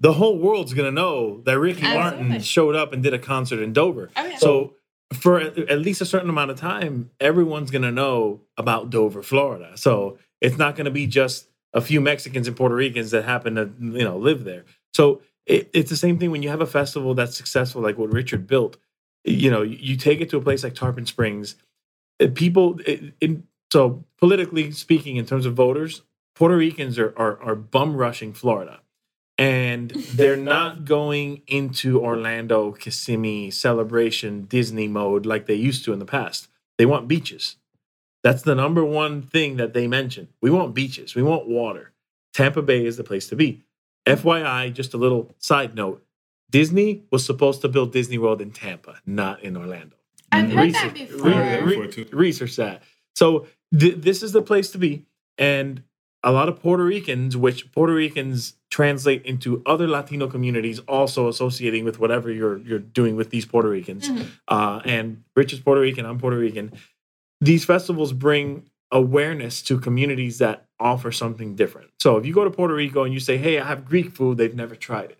[0.00, 2.24] the whole world's gonna know that Ricky Absolutely.
[2.24, 4.10] Martin showed up and did a concert in Dover.
[4.16, 4.36] Oh, yeah.
[4.36, 4.74] So
[5.14, 9.72] for at least a certain amount of time, everyone's gonna know about Dover, Florida.
[9.76, 13.70] So it's not gonna be just a few Mexicans and Puerto Ricans that happen to
[13.80, 14.64] you know live there.
[14.92, 18.12] So it, it's the same thing when you have a festival that's successful, like what
[18.12, 18.76] Richard built.
[19.24, 21.56] You know, you take it to a place like Tarpon Springs.
[22.34, 22.78] People,
[23.72, 26.02] so politically speaking, in terms of voters,
[26.34, 28.80] Puerto Ricans are are, are bum rushing Florida,
[29.38, 35.98] and they're not going into Orlando, Kissimmee, celebration, Disney mode like they used to in
[35.98, 36.48] the past.
[36.78, 37.56] They want beaches.
[38.22, 40.28] That's the number one thing that they mention.
[40.40, 41.14] We want beaches.
[41.14, 41.92] We want water.
[42.32, 43.62] Tampa Bay is the place to be.
[44.06, 46.04] FYI, just a little side note:
[46.50, 49.96] Disney was supposed to build Disney World in Tampa, not in Orlando
[50.32, 51.30] I've heard that research, before.
[51.30, 52.82] Yeah, re- research that.
[53.14, 53.46] So
[53.78, 55.06] th- this is the place to be,
[55.38, 55.82] and
[56.24, 61.84] a lot of Puerto Ricans, which Puerto Ricans translate into other Latino communities, also associating
[61.84, 64.08] with whatever you're you're doing with these Puerto Ricans.
[64.08, 64.26] Mhm.
[64.48, 66.72] Uh, and Rich is Puerto Rican, I'm Puerto Rican.
[67.40, 71.90] These festivals bring awareness to communities that offer something different.
[72.00, 74.38] So if you go to Puerto Rico and you say, "Hey, I have Greek food,"
[74.38, 75.18] they've never tried it.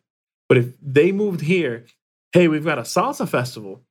[0.49, 1.85] But if they moved here,
[2.33, 3.83] hey, we've got a salsa festival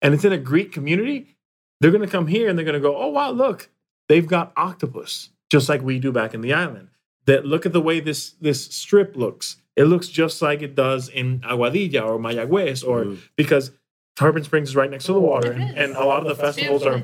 [0.00, 1.36] and it's in a Greek community,
[1.80, 3.68] they're going to come here and they're going to go, oh, wow, look,
[4.08, 6.88] they've got octopus, just like we do back in the island.
[7.26, 9.56] That look at the way this, this strip looks.
[9.76, 13.18] It looks just like it does in Aguadilla or Mayagüez, or Mm.
[13.36, 13.70] because
[14.16, 16.82] Tarpon Springs is right next to the water, and, and a lot of the festivals
[16.84, 17.02] are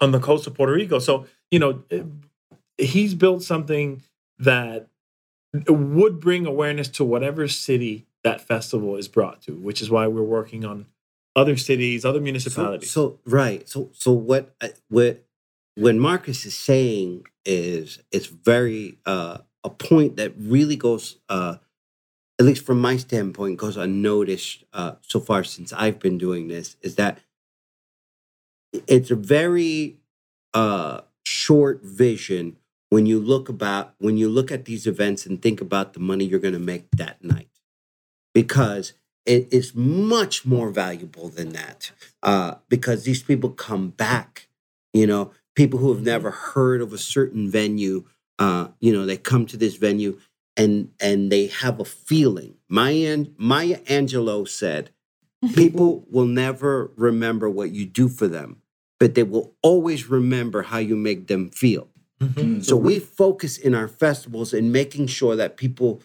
[0.00, 0.98] on the coast of Puerto Rico.
[0.98, 1.82] So, you know,
[2.78, 4.02] he's built something
[4.38, 4.88] that
[5.68, 10.22] would bring awareness to whatever city that festival is brought to, which is why we're
[10.22, 10.86] working on
[11.34, 12.90] other cities, other municipalities.
[12.90, 13.68] so right.
[13.68, 15.24] So so what I- what
[15.80, 21.56] when Marcus is saying is it's very uh, a point that really goes uh,
[22.38, 26.76] at least from my standpoint, goes unnoticed uh, so far since I've been doing this,
[26.82, 27.18] is that
[28.86, 29.98] it's a very
[30.54, 32.56] uh, short vision
[32.90, 36.24] when you look about when you look at these events and think about the money
[36.26, 37.48] you're going to make that night,
[38.34, 38.92] because
[39.24, 41.90] it is much more valuable than that.
[42.22, 44.48] Uh, because these people come back,
[44.92, 48.04] you know, people who have never heard of a certain venue,
[48.38, 50.18] uh, you know, they come to this venue
[50.56, 52.54] and and they have a feeling.
[52.68, 54.90] Maya Maya Angelou said,
[55.54, 58.62] "People will never remember what you do for them,
[58.98, 61.88] but they will always remember how you make them feel."
[62.22, 62.64] Mhm.
[62.64, 66.02] So we focus in our festivals in making sure that people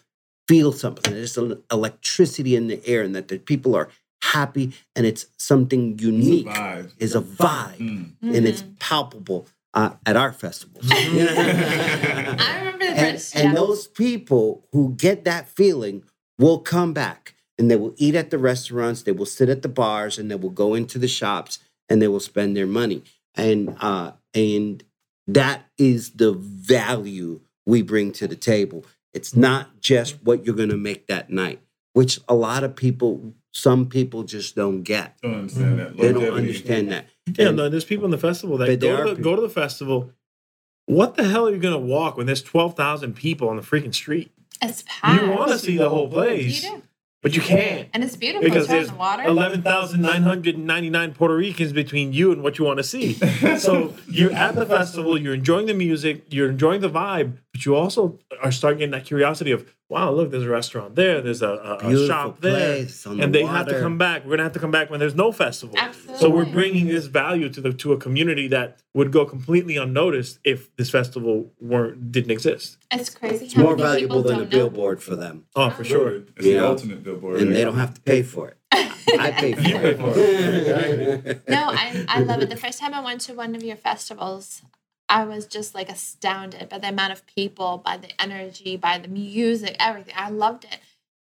[0.49, 1.13] feel something.
[1.13, 3.87] There's an electricity in the air, and that the people are
[4.33, 6.47] happy, and it's something unique.
[6.47, 6.91] Vibes.
[6.99, 8.11] Is a vibe, Mm.
[8.35, 8.79] and it's Mhm.
[8.79, 10.85] palpable uh, at our festivals.
[10.91, 13.35] I remember the and, first.
[13.35, 13.55] and yeah.
[13.55, 16.03] those people who get that feeling
[16.39, 19.69] will come back and they will eat at the restaurants they will sit at the
[19.69, 21.59] bars and they will go into the shops
[21.89, 23.03] and they will spend their money
[23.35, 24.83] and uh and
[25.27, 30.69] that is the value we bring to the table it's not just what you're going
[30.69, 31.59] to make that night
[31.95, 35.97] which a lot of people some people just don't get Don't understand that.
[35.97, 39.15] they don't understand that Yeah, And- no, there's people in the festival that go to,
[39.15, 40.11] the, go to the festival.
[40.87, 43.95] What the hell are you gonna walk when there's twelve thousand people on the freaking
[43.95, 44.31] street?
[44.61, 45.21] it's packed.
[45.23, 46.81] You want to see the whole You place, do.
[47.23, 48.43] but you can't And it's beautiful.
[48.47, 49.23] because it's there's the water.
[49.23, 52.83] eleven thousand nine hundred ninety nine Puerto Ricans between you and what you want to
[52.83, 53.13] see.
[53.57, 57.75] So you're at the festival, you're enjoying the music, you're enjoying the vibe, but you
[57.75, 61.47] also are starting getting that curiosity of, wow, look, there's a restaurant there, there's a,
[61.49, 64.23] a, a shop there, place the and they have to come back.
[64.25, 65.75] We're gonna have to come back when there's no festival.
[65.77, 66.17] Absolutely.
[66.19, 70.39] So we're bringing this value to the to a community that would go completely unnoticed
[70.43, 72.77] if this festival weren't didn't exist.
[72.91, 73.45] It's crazy.
[73.45, 74.57] it's how more valuable than a don't know.
[74.57, 76.15] billboard for them Oh, for sure.
[76.15, 76.65] It's the Yeah.
[76.65, 77.41] ultimate billboard.
[77.41, 78.57] and they don't have to pay for it
[79.19, 82.49] i pay for You pay for it No, I, I love it.
[82.49, 84.61] The first time I went to one of your festivals,
[85.07, 89.07] I was just like astounded by the amount of people, by the energy, by the
[89.07, 90.13] music, everything.
[90.17, 90.79] I loved it.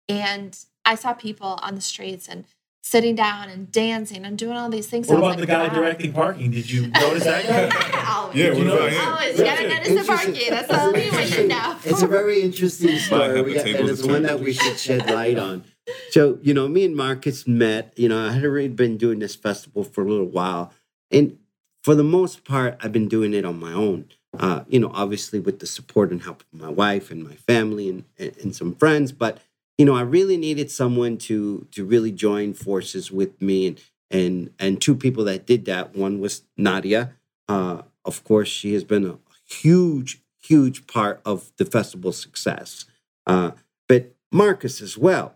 [0.08, 2.46] And I saw people on the streets and
[2.84, 5.08] sitting down and dancing and doing all these things.
[5.08, 5.82] What I was about the like, guy wow.
[5.82, 6.52] directing parking?
[6.52, 8.06] Did you notice that guy?
[8.12, 8.36] Always.
[8.38, 9.08] Yeah, Did you what about notice- him?
[9.10, 9.38] Always.
[9.40, 10.34] You gotta notice the Interesting.
[10.34, 10.50] parking.
[10.50, 11.78] That's the only way you know.
[11.86, 15.38] It's a very interesting story, we got- and it's one that we should shed light
[15.40, 15.64] on.
[16.12, 17.92] So, you know, me and Marcus met.
[17.98, 20.72] You know, I had already been doing this festival for a little while,
[21.10, 21.38] and
[21.84, 24.06] for the most part, I've been doing it on my own.
[24.38, 27.90] Uh, you know, obviously with the support and help of my wife and my family
[27.90, 29.40] and, and, and some friends, but
[29.82, 34.54] you know, I really needed someone to to really join forces with me, and and
[34.60, 35.96] and two people that did that.
[35.96, 37.14] One was Nadia.
[37.50, 39.18] Uh, of course, she has been a
[39.50, 42.86] huge, huge part of the festival's success.
[43.26, 43.52] Uh,
[43.88, 45.36] but Marcus as well.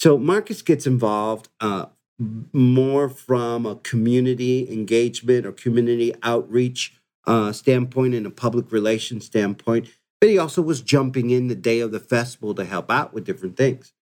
[0.00, 1.86] So Marcus gets involved uh,
[2.18, 6.94] more from a community engagement or community outreach
[7.26, 9.88] uh, standpoint and a public relations standpoint.
[10.20, 13.24] But he also was jumping in the day of the festival to help out with
[13.24, 13.92] different things.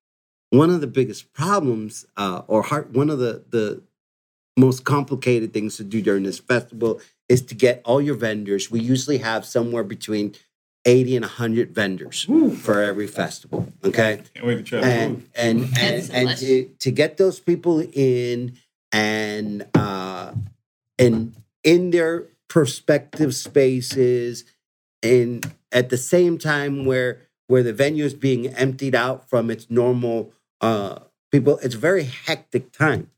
[0.50, 3.82] One of the biggest problems, uh, or hard, one of the the
[4.56, 8.70] most complicated things to do during this festival is to get all your vendors.
[8.70, 10.34] We usually have somewhere between
[10.84, 12.26] 80 and 100 vendors
[12.60, 13.72] for every festival.
[13.84, 14.20] Okay.
[14.34, 17.80] Can't wait to try the And and and, That's and to, to get those people
[17.80, 18.58] in
[18.90, 20.32] and uh
[20.98, 24.44] and in their perspective spaces
[25.02, 29.70] and at the same time where where the venue is being emptied out from its
[29.70, 30.98] normal uh
[31.30, 33.08] people it's a very hectic time.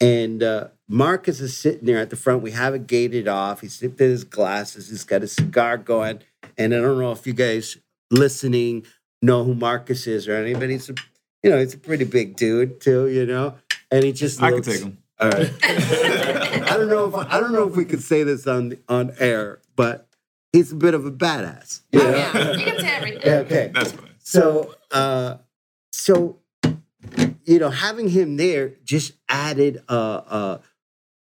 [0.00, 2.42] And uh marcus is sitting there at the front.
[2.42, 3.60] We have it gated off.
[3.60, 4.88] He's sipped in his glasses.
[4.88, 6.20] He's got a cigar going
[6.58, 7.78] and i don't know if you guys
[8.10, 8.84] listening
[9.22, 10.94] know who marcus is or anybody he's a,
[11.42, 13.54] you know he's a pretty big dude too you know
[13.90, 14.98] and he just I can take him.
[15.20, 15.50] all right.
[15.62, 19.60] I don't know if I don't know if we could say this on on air,
[19.76, 20.06] but
[20.52, 21.80] he's a bit of a badass.
[21.90, 22.16] you Oh, know?
[22.16, 22.52] yeah.
[22.52, 23.32] You can say everything.
[23.32, 23.70] Okay.
[23.74, 24.10] That's fine.
[24.18, 25.36] So uh
[25.90, 26.38] so
[27.46, 30.58] you know, having him there just added uh uh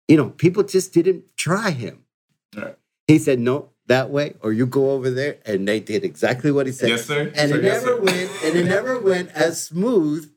[0.08, 2.04] you know, people just didn't try him.
[2.56, 2.76] Right.
[3.06, 6.66] He said no that way or you go over there and they did exactly what
[6.66, 6.88] he said.
[6.90, 7.32] Yes, sir.
[7.34, 8.02] And Sir, it yes, never sir.
[8.02, 10.30] went and it never went as smooth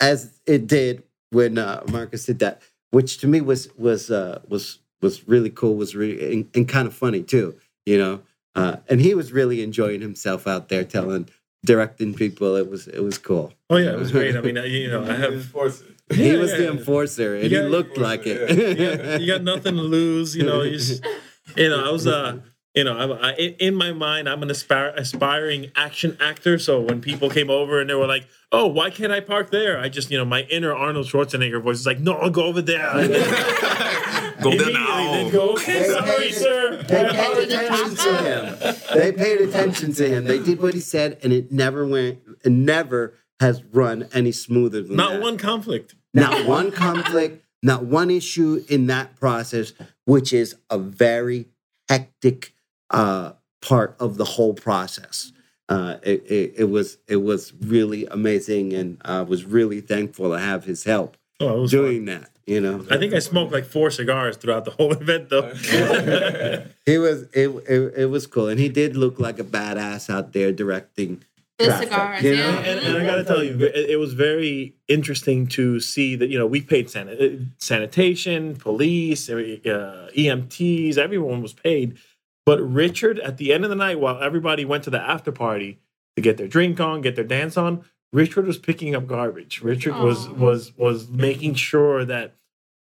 [0.00, 4.78] as it did when uh, Marcus did that, which to me was was uh, was
[5.02, 8.22] was really cool, was really and, and kind of funny too, you know.
[8.54, 11.28] Uh, and he was really enjoying himself out there, telling,
[11.64, 12.56] directing people.
[12.56, 13.52] It was it was cool.
[13.68, 14.34] Oh yeah, it was great.
[14.36, 15.82] I mean, you know, I have Enforce
[16.12, 18.34] he Yeah, was yeah, the enforcer, and You he got- looked like Yeah.
[18.34, 18.78] it.
[18.78, 20.36] you got, you got nothing to lose.
[20.36, 21.04] You know, you, just,
[21.56, 22.38] you know, I was uh,
[22.74, 26.58] you know, I'm, I, in in my mind, I'm an aspire, aspiring action actor.
[26.58, 29.78] So when people came over and they were like, "Oh, why can't I park there?"
[29.78, 32.60] I just, you know, my inner Arnold Schwarzenegger voice is like, "No, I'll go over
[32.62, 32.92] there."
[34.42, 35.12] Go there Immediately now.
[35.12, 38.74] they'd go, "Okay, sorry, sir." They paid to the attention to him.
[38.94, 40.24] They paid attention to him.
[40.24, 42.18] They did what he said, and it never went.
[42.44, 45.22] It never has run any smoother than Not that.
[45.22, 45.94] one conflict.
[46.12, 49.72] not one conflict, not one issue in that process,
[50.04, 51.46] which is a very
[51.88, 52.54] hectic
[52.90, 55.32] uh, part of the whole process.
[55.68, 60.38] Uh, it, it, it was it was really amazing, and I was really thankful to
[60.38, 61.80] have his help Oh, was fun.
[61.82, 62.30] doing that.
[62.46, 65.52] You know, I think I smoked like four cigars throughout the whole event, though.
[66.86, 70.32] he was it, it it was cool, and he did look like a badass out
[70.32, 71.24] there directing.
[71.58, 72.58] The traffic, cigars, you yeah.
[72.58, 76.28] and, and I got to tell you, it, it was very interesting to see that
[76.28, 81.96] you know we paid sanit- uh, sanitation, police, uh, EMTs, everyone was paid,
[82.44, 85.78] but Richard at the end of the night, while everybody went to the after party
[86.16, 89.62] to get their drink on, get their dance on, Richard was picking up garbage.
[89.62, 92.34] Richard was was was making sure that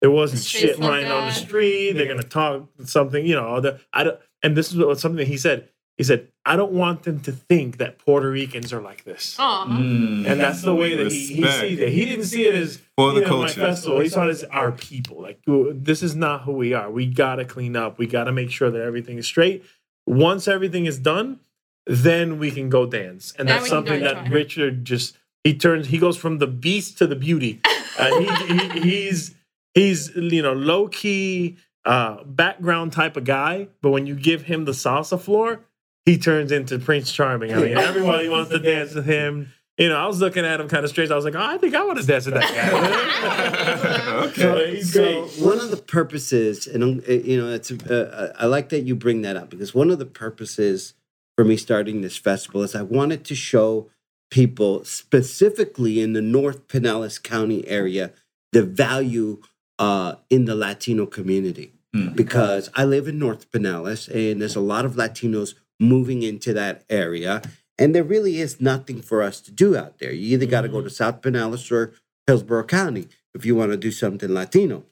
[0.01, 1.45] there wasn't The shit look lying on the good.
[1.45, 1.91] street.
[1.93, 3.59] They're gonna talk something, you know.
[3.59, 5.67] The, I don't, and this is what, something that he said.
[6.01, 10.25] He said, "I don't want them to think that Puerto Ricans are like this." Mm.
[10.25, 11.89] And that's the way that he, he sees it.
[11.89, 13.61] He didn't see it as For the you know, my culture.
[13.61, 13.99] festival.
[13.99, 15.21] He saw it as our people.
[15.21, 16.89] Like this is not who we are.
[16.89, 17.99] We gotta clean up.
[17.99, 19.63] We gotta make sure that everything is straight.
[20.07, 21.39] Once everything is done,
[21.85, 23.35] then we can go dance.
[23.37, 24.33] And Then that's we can go something that enjoy.
[24.33, 25.85] Richard just he turns.
[25.89, 27.61] He goes from the beast to the beauty.
[27.99, 29.35] And he, he, he's
[29.75, 34.65] he's you know low key uh, background type of guy, but when you give him
[34.65, 35.59] the salsa floor,
[36.05, 37.53] he turns into Prince Charming.
[37.53, 39.51] I mean, everybody wants to dance with him.
[39.77, 41.09] You know, I was looking at him kind of strange.
[41.11, 44.21] I was like, oh, I think I want to dance with that guy.
[44.27, 44.81] Okay.
[44.81, 48.69] So So one of the purposes, and um, uh, you know, it's uh, I like
[48.69, 50.93] that you bring that up because one of the purposes
[51.35, 53.89] for me starting this festival is I wanted to show
[54.29, 58.11] people specifically in the North Pinellas County area
[58.51, 59.41] the value
[59.79, 62.15] uh, in the Latino community Mm.
[62.15, 66.83] because I live in North Pinellas and there's a lot of Latinos moving into that
[66.89, 67.41] area.
[67.77, 70.11] And there really is nothing for us to do out there.
[70.13, 71.93] You either got to go to South Pinellas or
[72.27, 74.83] Hillsborough County if you want to do something Latino,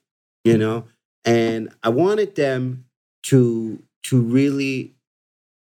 [0.44, 0.86] you know?
[1.24, 2.86] And I wanted them
[3.24, 4.96] to to really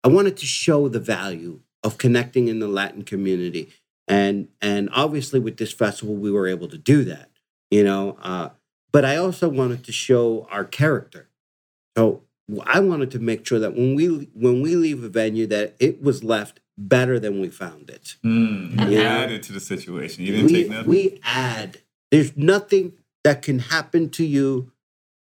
[0.04, 3.72] I wanted to show the value of connecting in the Latin community.
[4.06, 7.30] And and obviously with this festival we were able to do that,
[7.70, 8.18] you know.
[8.20, 8.50] Uh,
[8.92, 11.28] but I also wanted to show our character.
[11.96, 12.24] So
[12.66, 16.01] I wanted to make sure that when we when we leave a venue that it
[16.03, 18.16] was left better than we found it.
[18.24, 18.88] Mm.
[18.90, 19.18] You Yeah.
[19.18, 20.24] added to the situation.
[20.24, 20.88] You didn't we, take nothing.
[20.90, 21.78] we add.
[22.11, 22.92] There's nothing
[23.24, 24.70] that can happen to you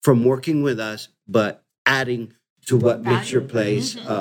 [0.04, 2.34] from working with us, but adding
[2.68, 3.52] to what makes your Value.
[3.80, 4.06] place Mhm.
[4.06, 4.14] a,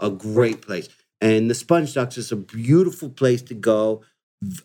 [0.00, 0.88] a, a great place.
[1.20, 4.00] And the Sponge Docks is a beautiful place to go,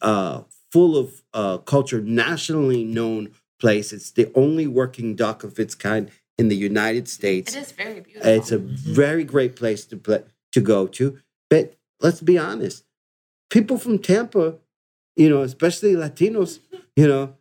[0.02, 3.92] uh, full of uh, culture, nationally known place.
[3.92, 7.56] It's the only working duck of its kind in the United States.
[7.56, 8.30] It is very beautiful.
[8.30, 11.20] It's a very great place to play, to go to.
[11.50, 12.84] But let's be honest,
[13.50, 14.56] people from Tampa,
[15.16, 16.60] you know, especially Latinos,
[16.96, 17.36] you know,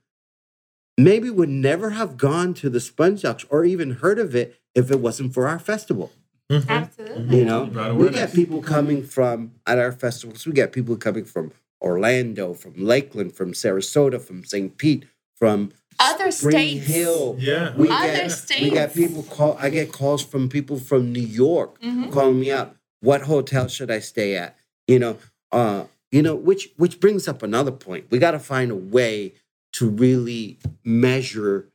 [0.97, 4.91] maybe would never have gone to the Sponge Docks or even heard of it if
[4.91, 6.13] it wasn't for our festival.
[6.51, 6.69] Mhm.
[6.69, 7.39] Absolutely.
[7.39, 8.21] You know, Brought we awareness.
[8.21, 10.47] get people coming from at our festivals.
[10.47, 14.77] We get people coming from Orlando, from Lakeland, from Sarasota, from St.
[14.77, 16.87] Pete, from Other Spring states.
[16.87, 17.37] Hill.
[17.39, 17.75] Yeah.
[17.77, 19.57] We Other get we get people call.
[19.61, 22.11] I get calls from people from New York Mhm.
[22.13, 22.77] calling me up.
[23.01, 24.57] What hotel should I stay at?
[24.89, 25.19] You know,
[25.53, 28.07] uh, you know, which which brings up another point.
[28.11, 29.35] We got to find a way
[29.75, 31.69] to really measure,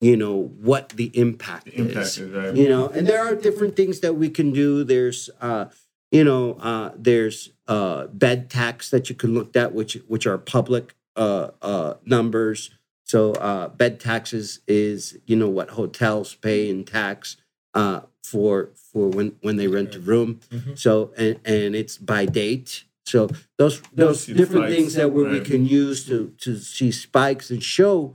[0.00, 2.18] you know, what the impact, The impact is.
[2.18, 2.56] is right.
[2.56, 4.84] You know, and there are different things that we can do.
[4.84, 5.66] There's, uh,
[6.12, 10.38] you know, uh, there's uh, bed tax that you can look at, which which are
[10.38, 12.70] public uh, uh, numbers.
[13.10, 17.36] So uh, bed taxes is you know what hotels pay in tax
[17.74, 20.38] uh, for for when when they rent a room.
[20.52, 20.78] Mhm.
[20.78, 22.84] So and and it's by date.
[23.04, 26.56] So those those see the different spikes, things that we, we can use to to
[26.56, 28.14] see spikes and show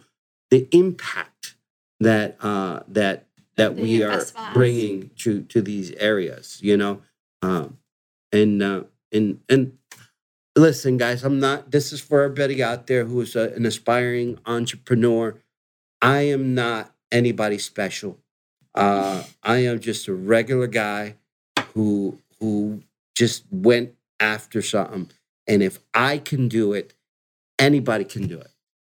[0.50, 1.58] the impact
[2.00, 3.28] that uh, that
[3.58, 6.60] that The we are festival bringing to to these areas.
[6.62, 7.02] You know,
[7.41, 7.80] um,
[8.32, 9.78] and uh, and and
[10.56, 11.72] listen, guys, I'm not.
[11.72, 15.36] This is for everybody out there who is a, an aspiring entrepreneur.
[16.01, 18.18] I am not anybody special.
[18.74, 21.16] Uh, I am just a regular guy
[21.74, 22.82] who who
[23.16, 25.10] just went after something.
[25.47, 26.93] And if I can do it,
[27.60, 28.51] anybody can do it.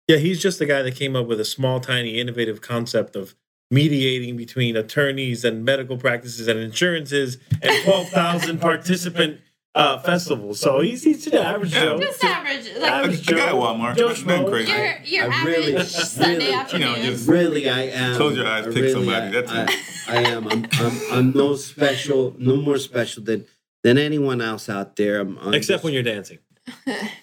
[0.09, 3.35] Yeah, he's just the guy that came up with a small, tiny, innovative concept of
[3.71, 9.41] mediating between attorneys and medical practices and insurances and 12,000 participant
[9.77, 10.59] uh, festivals.
[10.59, 11.99] So he's, he's the average Joe.
[12.01, 13.97] Just average, I, like I Average got Walmart.
[13.97, 14.51] Joe It's been Schmo.
[14.51, 14.73] crazy.
[14.73, 16.89] your your I average really- Sunday really- afternoon.
[16.89, 18.17] You know, just- Really, I am.
[18.17, 19.71] Close your eyes, I pick somebody, I, that's I, it.
[20.09, 20.49] I am.
[20.49, 23.45] I'm, I'm, I'm no special, no more special than
[23.85, 25.21] than anyone else out there.
[25.21, 26.39] I'm, I'm Except just- when you're dancing.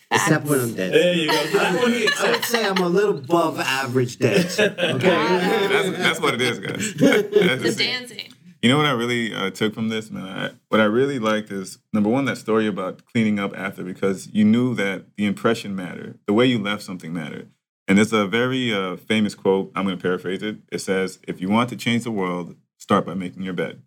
[0.09, 0.93] except when I'm dead.
[0.93, 1.33] There you go.
[1.59, 4.73] I would say I'm a little above average dancer.
[4.79, 5.09] Okay.
[5.09, 6.93] that's, that's what it is, guys.
[6.97, 8.32] That's the dancing.
[8.64, 10.26] You know what I really uh, took from this, man?
[10.26, 14.30] I, what I really liked is number one, that story about cleaning up after, because
[14.32, 17.49] you knew that the impression mattered, the way you left something mattered.
[17.89, 19.70] And there's a very uh, famous quote.
[19.76, 20.59] I'm going to paraphrase it.
[20.72, 23.82] It says, "If you want to change the world, start by making your bed."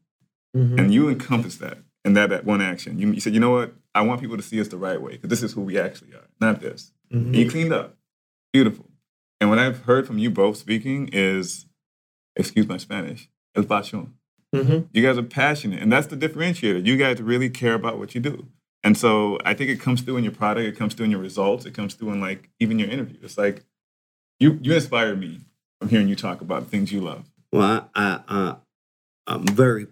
[0.54, 0.78] Mhm.
[0.78, 2.98] And you encompass that in that, that one action.
[2.98, 3.74] You, you said, "You know what?
[3.94, 6.12] I want people to see us the right way because this is who we actually
[6.12, 7.26] are, not this." Mhm.
[7.28, 7.96] And you cleaned up,
[8.52, 8.90] beautiful.
[9.40, 11.64] And what I've heard from you both speaking is,
[12.36, 14.10] excuse my Spanish, el pasión.
[14.54, 14.88] Mhm.
[14.92, 16.84] You guys are passionate, and that's the differentiator.
[16.86, 18.46] You guys really care about what you do.
[18.82, 21.20] And so I think it comes through in your product, it comes through in your
[21.20, 23.18] results, it comes through in like even your interview.
[23.22, 23.64] It's like
[24.40, 25.40] you you inspire me
[25.80, 27.26] from hearing you talk about things you love.
[27.52, 28.56] Well, I, I, uh,
[29.26, 29.88] I'm very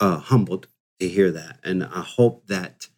[0.00, 0.68] uh, humbled
[1.00, 2.88] to hear that, and I hope that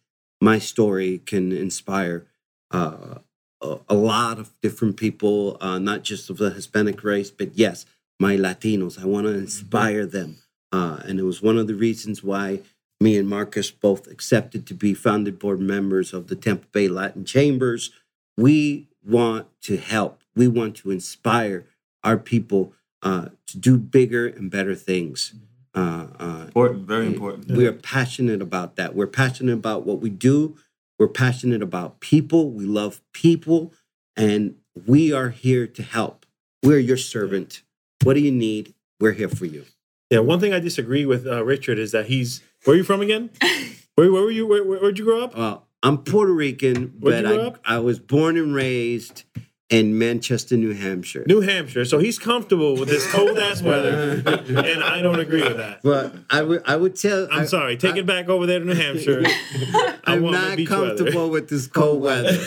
[0.41, 2.27] my story can inspire
[2.71, 3.19] uh,
[3.61, 7.85] a, a lot of different people, uh, not just of the Hispanic race, but yes,
[8.19, 9.01] my Latinos.
[9.01, 10.37] I want to inspire them,
[10.73, 12.59] uh, and it was one of the reasons why
[12.99, 17.23] me and Marcus both accepted to be founded board members of the Tampa Bay Latin
[17.25, 17.91] Chambers.
[18.37, 20.21] We want to help.
[20.35, 21.65] We want to inspire
[22.03, 25.35] our people uh, to do bigger and better things.
[25.75, 27.51] Uh, uh, Important, very important.
[27.51, 28.95] we are passionate about that.
[28.95, 30.57] We're passionate about what we do.
[30.97, 32.49] We're passionate about people.
[32.51, 33.73] We love people,
[34.15, 34.55] and
[34.87, 36.25] we are here to help.
[36.63, 37.61] We're your servant.
[38.03, 38.73] What do you need?
[38.99, 39.65] We're here for you.
[40.09, 42.41] Yeah, one thing I disagree with uh, Richard is that he's.
[42.65, 43.29] Where are you from again?
[43.95, 44.47] Where, where were you?
[44.47, 45.37] Where, where, where'd you grow up?
[45.37, 47.59] Uh, I'm Puerto Rican, Where'd but you grow I, up?
[47.63, 49.23] I was born and raised
[49.69, 51.23] in Manchester, New Hampshire.
[51.25, 51.85] New Hampshire.
[51.85, 55.81] So he's comfortable with this cold ass weather, and I don't agree with that.
[55.83, 57.77] But I would I would tell I'm I- sorry.
[57.77, 59.23] Take I- it back over there to New Hampshire.
[59.25, 60.87] I I'm want not beach weather.
[60.95, 62.37] comfortable with this cold weather.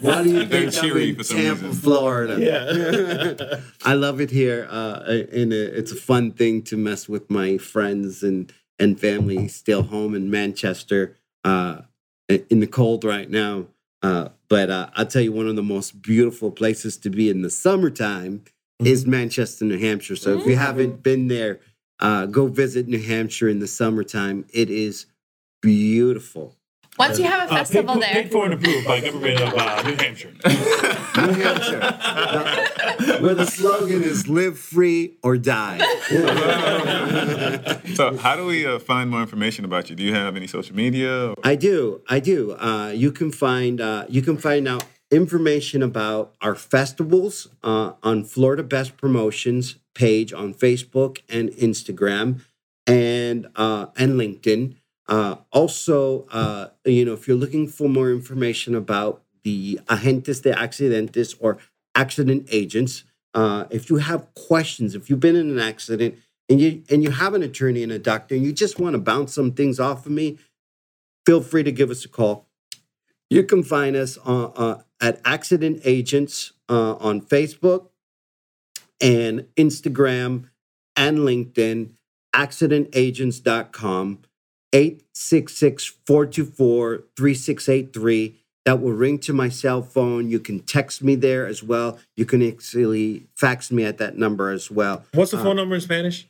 [0.00, 1.80] Why do you Very think I'm in for some Tampa, reason.
[1.80, 2.40] Florida?
[2.40, 3.60] Yeah.
[3.84, 8.22] I love it here, uh, and it's a fun thing to mess with my friends
[8.22, 11.82] and and family still home in Manchester uh,
[12.28, 13.66] in the cold right now.
[14.02, 17.42] Uh, but uh, I'll tell you, one of the most beautiful places to be in
[17.42, 18.44] the summertime
[18.80, 20.16] is Manchester, New Hampshire.
[20.16, 21.60] So if you haven't been there,
[22.00, 24.44] uh, go visit New Hampshire in the summertime.
[24.52, 25.06] It is
[25.60, 26.56] beautiful.
[27.04, 29.50] Once you have a Uh, festival paid, there, Paid for and approved by government of
[29.54, 30.32] uh, New Hampshire.
[31.26, 31.82] New Hampshire,
[33.22, 35.78] where the slogan is "Live free or die."
[37.98, 39.94] So how do we uh, find more information about you?
[39.96, 41.34] Do you have any social media?
[41.52, 42.00] I do.
[42.08, 42.52] I do.
[42.68, 48.24] Uh, you can find uh, you can find out information about our festivals uh, on
[48.24, 52.28] Florida Best Promotions page on Facebook and Instagram,
[52.86, 54.62] and uh, and LinkedIn.
[55.12, 60.54] Uh, also, uh, you know, if you're looking for more information about the agentes de
[60.54, 61.58] accidentes or
[61.94, 63.04] accident agents,
[63.34, 66.14] uh, if you have questions, if you've been in an accident
[66.48, 68.98] and you and you have an attorney and a doctor, and you just want to
[68.98, 70.38] bounce some things off of me,
[71.26, 72.46] feel free to give us a call.
[73.28, 77.88] You can find us uh, uh, at Accident Agents uh, on Facebook
[78.98, 80.48] and Instagram
[80.96, 81.90] and LinkedIn,
[82.34, 84.18] accidentagents.com,
[84.72, 88.38] 866 424 3683.
[88.64, 90.30] That will ring to my cell phone.
[90.30, 91.98] You can text me there as well.
[92.16, 95.04] You can actually fax me at that number as well.
[95.14, 96.28] What's the Uh, phone number in Spanish?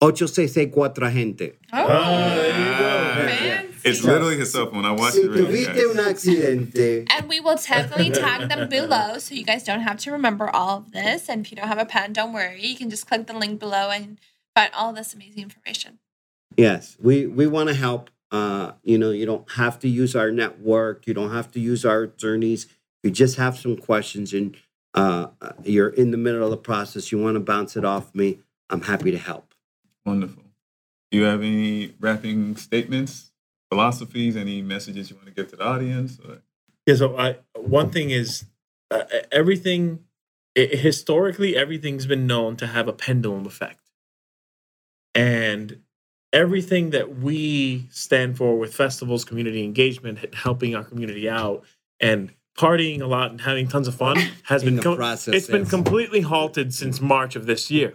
[0.00, 1.52] 864 gente.
[1.72, 3.26] oh, Ah, there you go.
[3.26, 3.88] fancy.
[3.88, 4.84] It's literally his cell phone.
[4.84, 5.30] I watched Si it.
[5.30, 9.80] Really, tuviste un accidente, And we will definitely tag them below so you guys don't
[9.80, 11.28] have to remember all of this.
[11.28, 12.64] And if you don't have a pen, don't worry.
[12.64, 14.18] You can just click the link below and
[14.54, 15.98] find all this amazing information.
[16.56, 18.10] Yes, we we want to help.
[18.30, 21.06] Uh, you know, you don't have to use our network.
[21.06, 22.66] You don't have to use our attorneys.
[23.02, 24.56] You just have some questions and
[24.94, 25.28] uh,
[25.62, 27.12] you're in the middle of the process.
[27.12, 28.40] You want to bounce it off me.
[28.70, 29.54] I'm happy to help.
[30.06, 30.42] Wonderful.
[31.10, 33.30] Do you have any wrapping statements,
[33.70, 36.18] philosophies, any messages you want to give to the audience?
[36.26, 36.38] Or?
[36.86, 36.96] Yeah.
[36.96, 38.46] So I one thing is
[38.90, 40.00] uh, everything
[40.56, 43.90] i historically everything's been known to have a pendulum effect,
[45.14, 45.80] and
[46.34, 51.64] everything that we stand for with festivals, community engagement, helping our community out,
[52.00, 55.34] and partying a lot and having tons of fun has In been the com- process,
[55.34, 57.94] it's been completely halted since March of this year.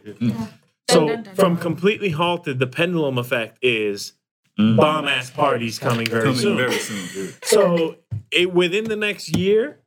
[0.89, 4.13] So Dun, dun, dun, from completely halted, the pendulum effect is
[4.57, 4.75] Mhm.
[4.75, 6.57] bomb ass parties coming very Coming soon.
[6.57, 7.29] very soon.
[7.43, 7.95] So
[8.31, 9.79] it, within the next year,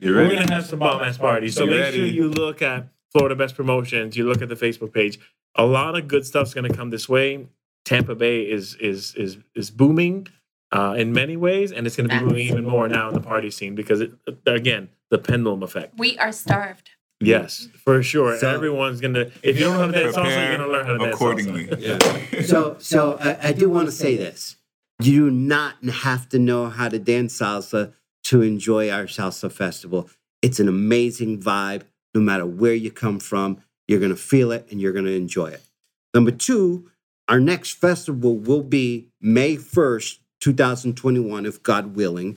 [0.00, 1.54] You we're gonna have some bomb ass parties.
[1.54, 4.16] So You make sure you look at Florida Best Promotions.
[4.16, 5.20] You look at the Facebook page.
[5.54, 7.46] A lot of good stuff's gonna come this way.
[7.84, 10.26] Tampa Bay is is is is booming
[10.72, 13.50] uh, in many ways, and it's gonna be booming even more now in the party
[13.50, 14.12] scene because it,
[14.46, 15.98] again the pendulum effect.
[15.98, 16.90] We are starved.
[17.20, 18.36] Yes, for sure.
[18.38, 19.30] So- Everyone's gonna.
[19.42, 21.66] If you don't know how to dance salsa, you're gonna learn how to dance accordingly.
[21.66, 21.80] salsa.
[22.32, 22.40] Yeah.
[22.44, 24.56] So, so I, I do want to say this:
[25.00, 27.92] you do not have to know how to dance salsa
[28.24, 30.10] to enjoy our salsa festival.
[30.42, 31.82] It's an amazing vibe.
[32.14, 33.58] No matter where you come from,
[33.88, 35.62] you're going to feel it and you're going to enjoy it.
[36.12, 36.90] Number two,
[37.28, 42.36] our next festival will be May 1st, 2021, if God willing.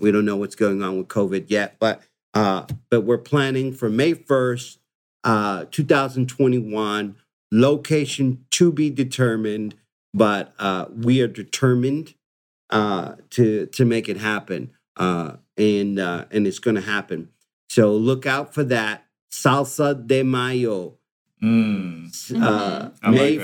[0.00, 3.88] We don't know what's going on with COVID yet, but uh, but we're planning for
[3.88, 4.78] May 1st,
[5.22, 7.16] uh, 2021.
[7.52, 9.76] Location to be determined,
[10.12, 12.14] but uh, we are determined
[12.70, 17.28] uh, to to make it happen, uh, and uh, and it's going to happen.
[17.68, 19.04] So look out for that.
[19.30, 20.94] Salsa de Mayo,
[21.42, 22.10] Mm.
[22.42, 23.38] uh, I like May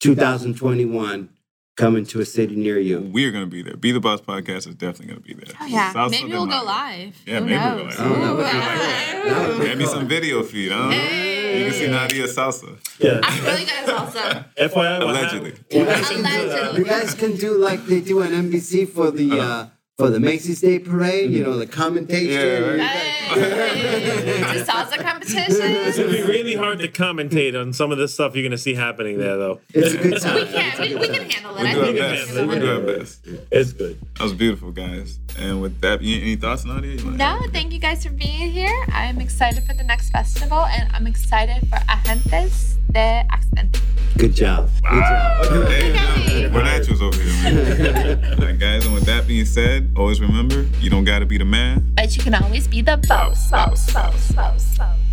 [0.00, 0.02] that.
[0.02, 1.30] first, two thousand twenty-one,
[1.76, 3.00] coming to a city near you.
[3.12, 3.76] We're gonna be there.
[3.76, 5.54] Be the Boss podcast is definitely gonna be there.
[5.60, 5.92] Oh yeah.
[5.92, 7.16] Salsa maybe de we'll go live.
[7.26, 7.96] Yeah, Who maybe we'll go live.
[7.98, 9.32] Oh, that would be Ooh, great.
[9.32, 9.92] That would be Maybe cool.
[9.94, 10.72] some video feed.
[10.72, 10.88] Huh?
[10.90, 12.76] You can see Nadia salsa.
[12.98, 13.20] Yeah.
[13.22, 14.44] I'm really good at salsa.
[14.72, 15.50] FYI, Allegedly.
[15.50, 15.88] hap- what
[16.18, 16.78] Allegedly.
[16.80, 19.66] You guys can do like they do on NBC for the uh,
[19.96, 21.30] for the Macy's Day Parade.
[21.30, 22.30] You know the commentation.
[22.30, 23.25] Yeah, right.
[23.34, 26.04] Hey, it's a salsa It's competition.
[26.06, 29.18] gonna be really hard to commentate on some of the stuff you're gonna see happening
[29.18, 29.60] there, though.
[29.74, 30.34] It's a good time.
[30.36, 30.80] We can.
[30.80, 31.62] We, we can handle it.
[31.62, 32.30] We I do our think best.
[32.30, 32.90] We handle do it.
[32.90, 33.20] our best.
[33.50, 33.98] It's good.
[34.16, 35.18] That was beautiful, guys.
[35.38, 36.92] And with that, you- any thoughts, Nadia?
[36.96, 38.86] You wanna- No, thank you guys for being here.
[38.92, 43.80] I'm excited for the next festival and I'm excited for Agentes de Accidente.
[44.16, 44.70] Good job.
[44.82, 45.44] Good job.
[45.52, 46.18] Look at that.
[46.26, 46.48] Okay.
[46.48, 48.24] We're naturals over here, man.
[48.40, 48.86] All right, guys.
[48.86, 51.92] And with that being said, always remember, you don't gotta be the man.
[51.96, 55.05] But you can always be the boss, boss, boss, boss, boss.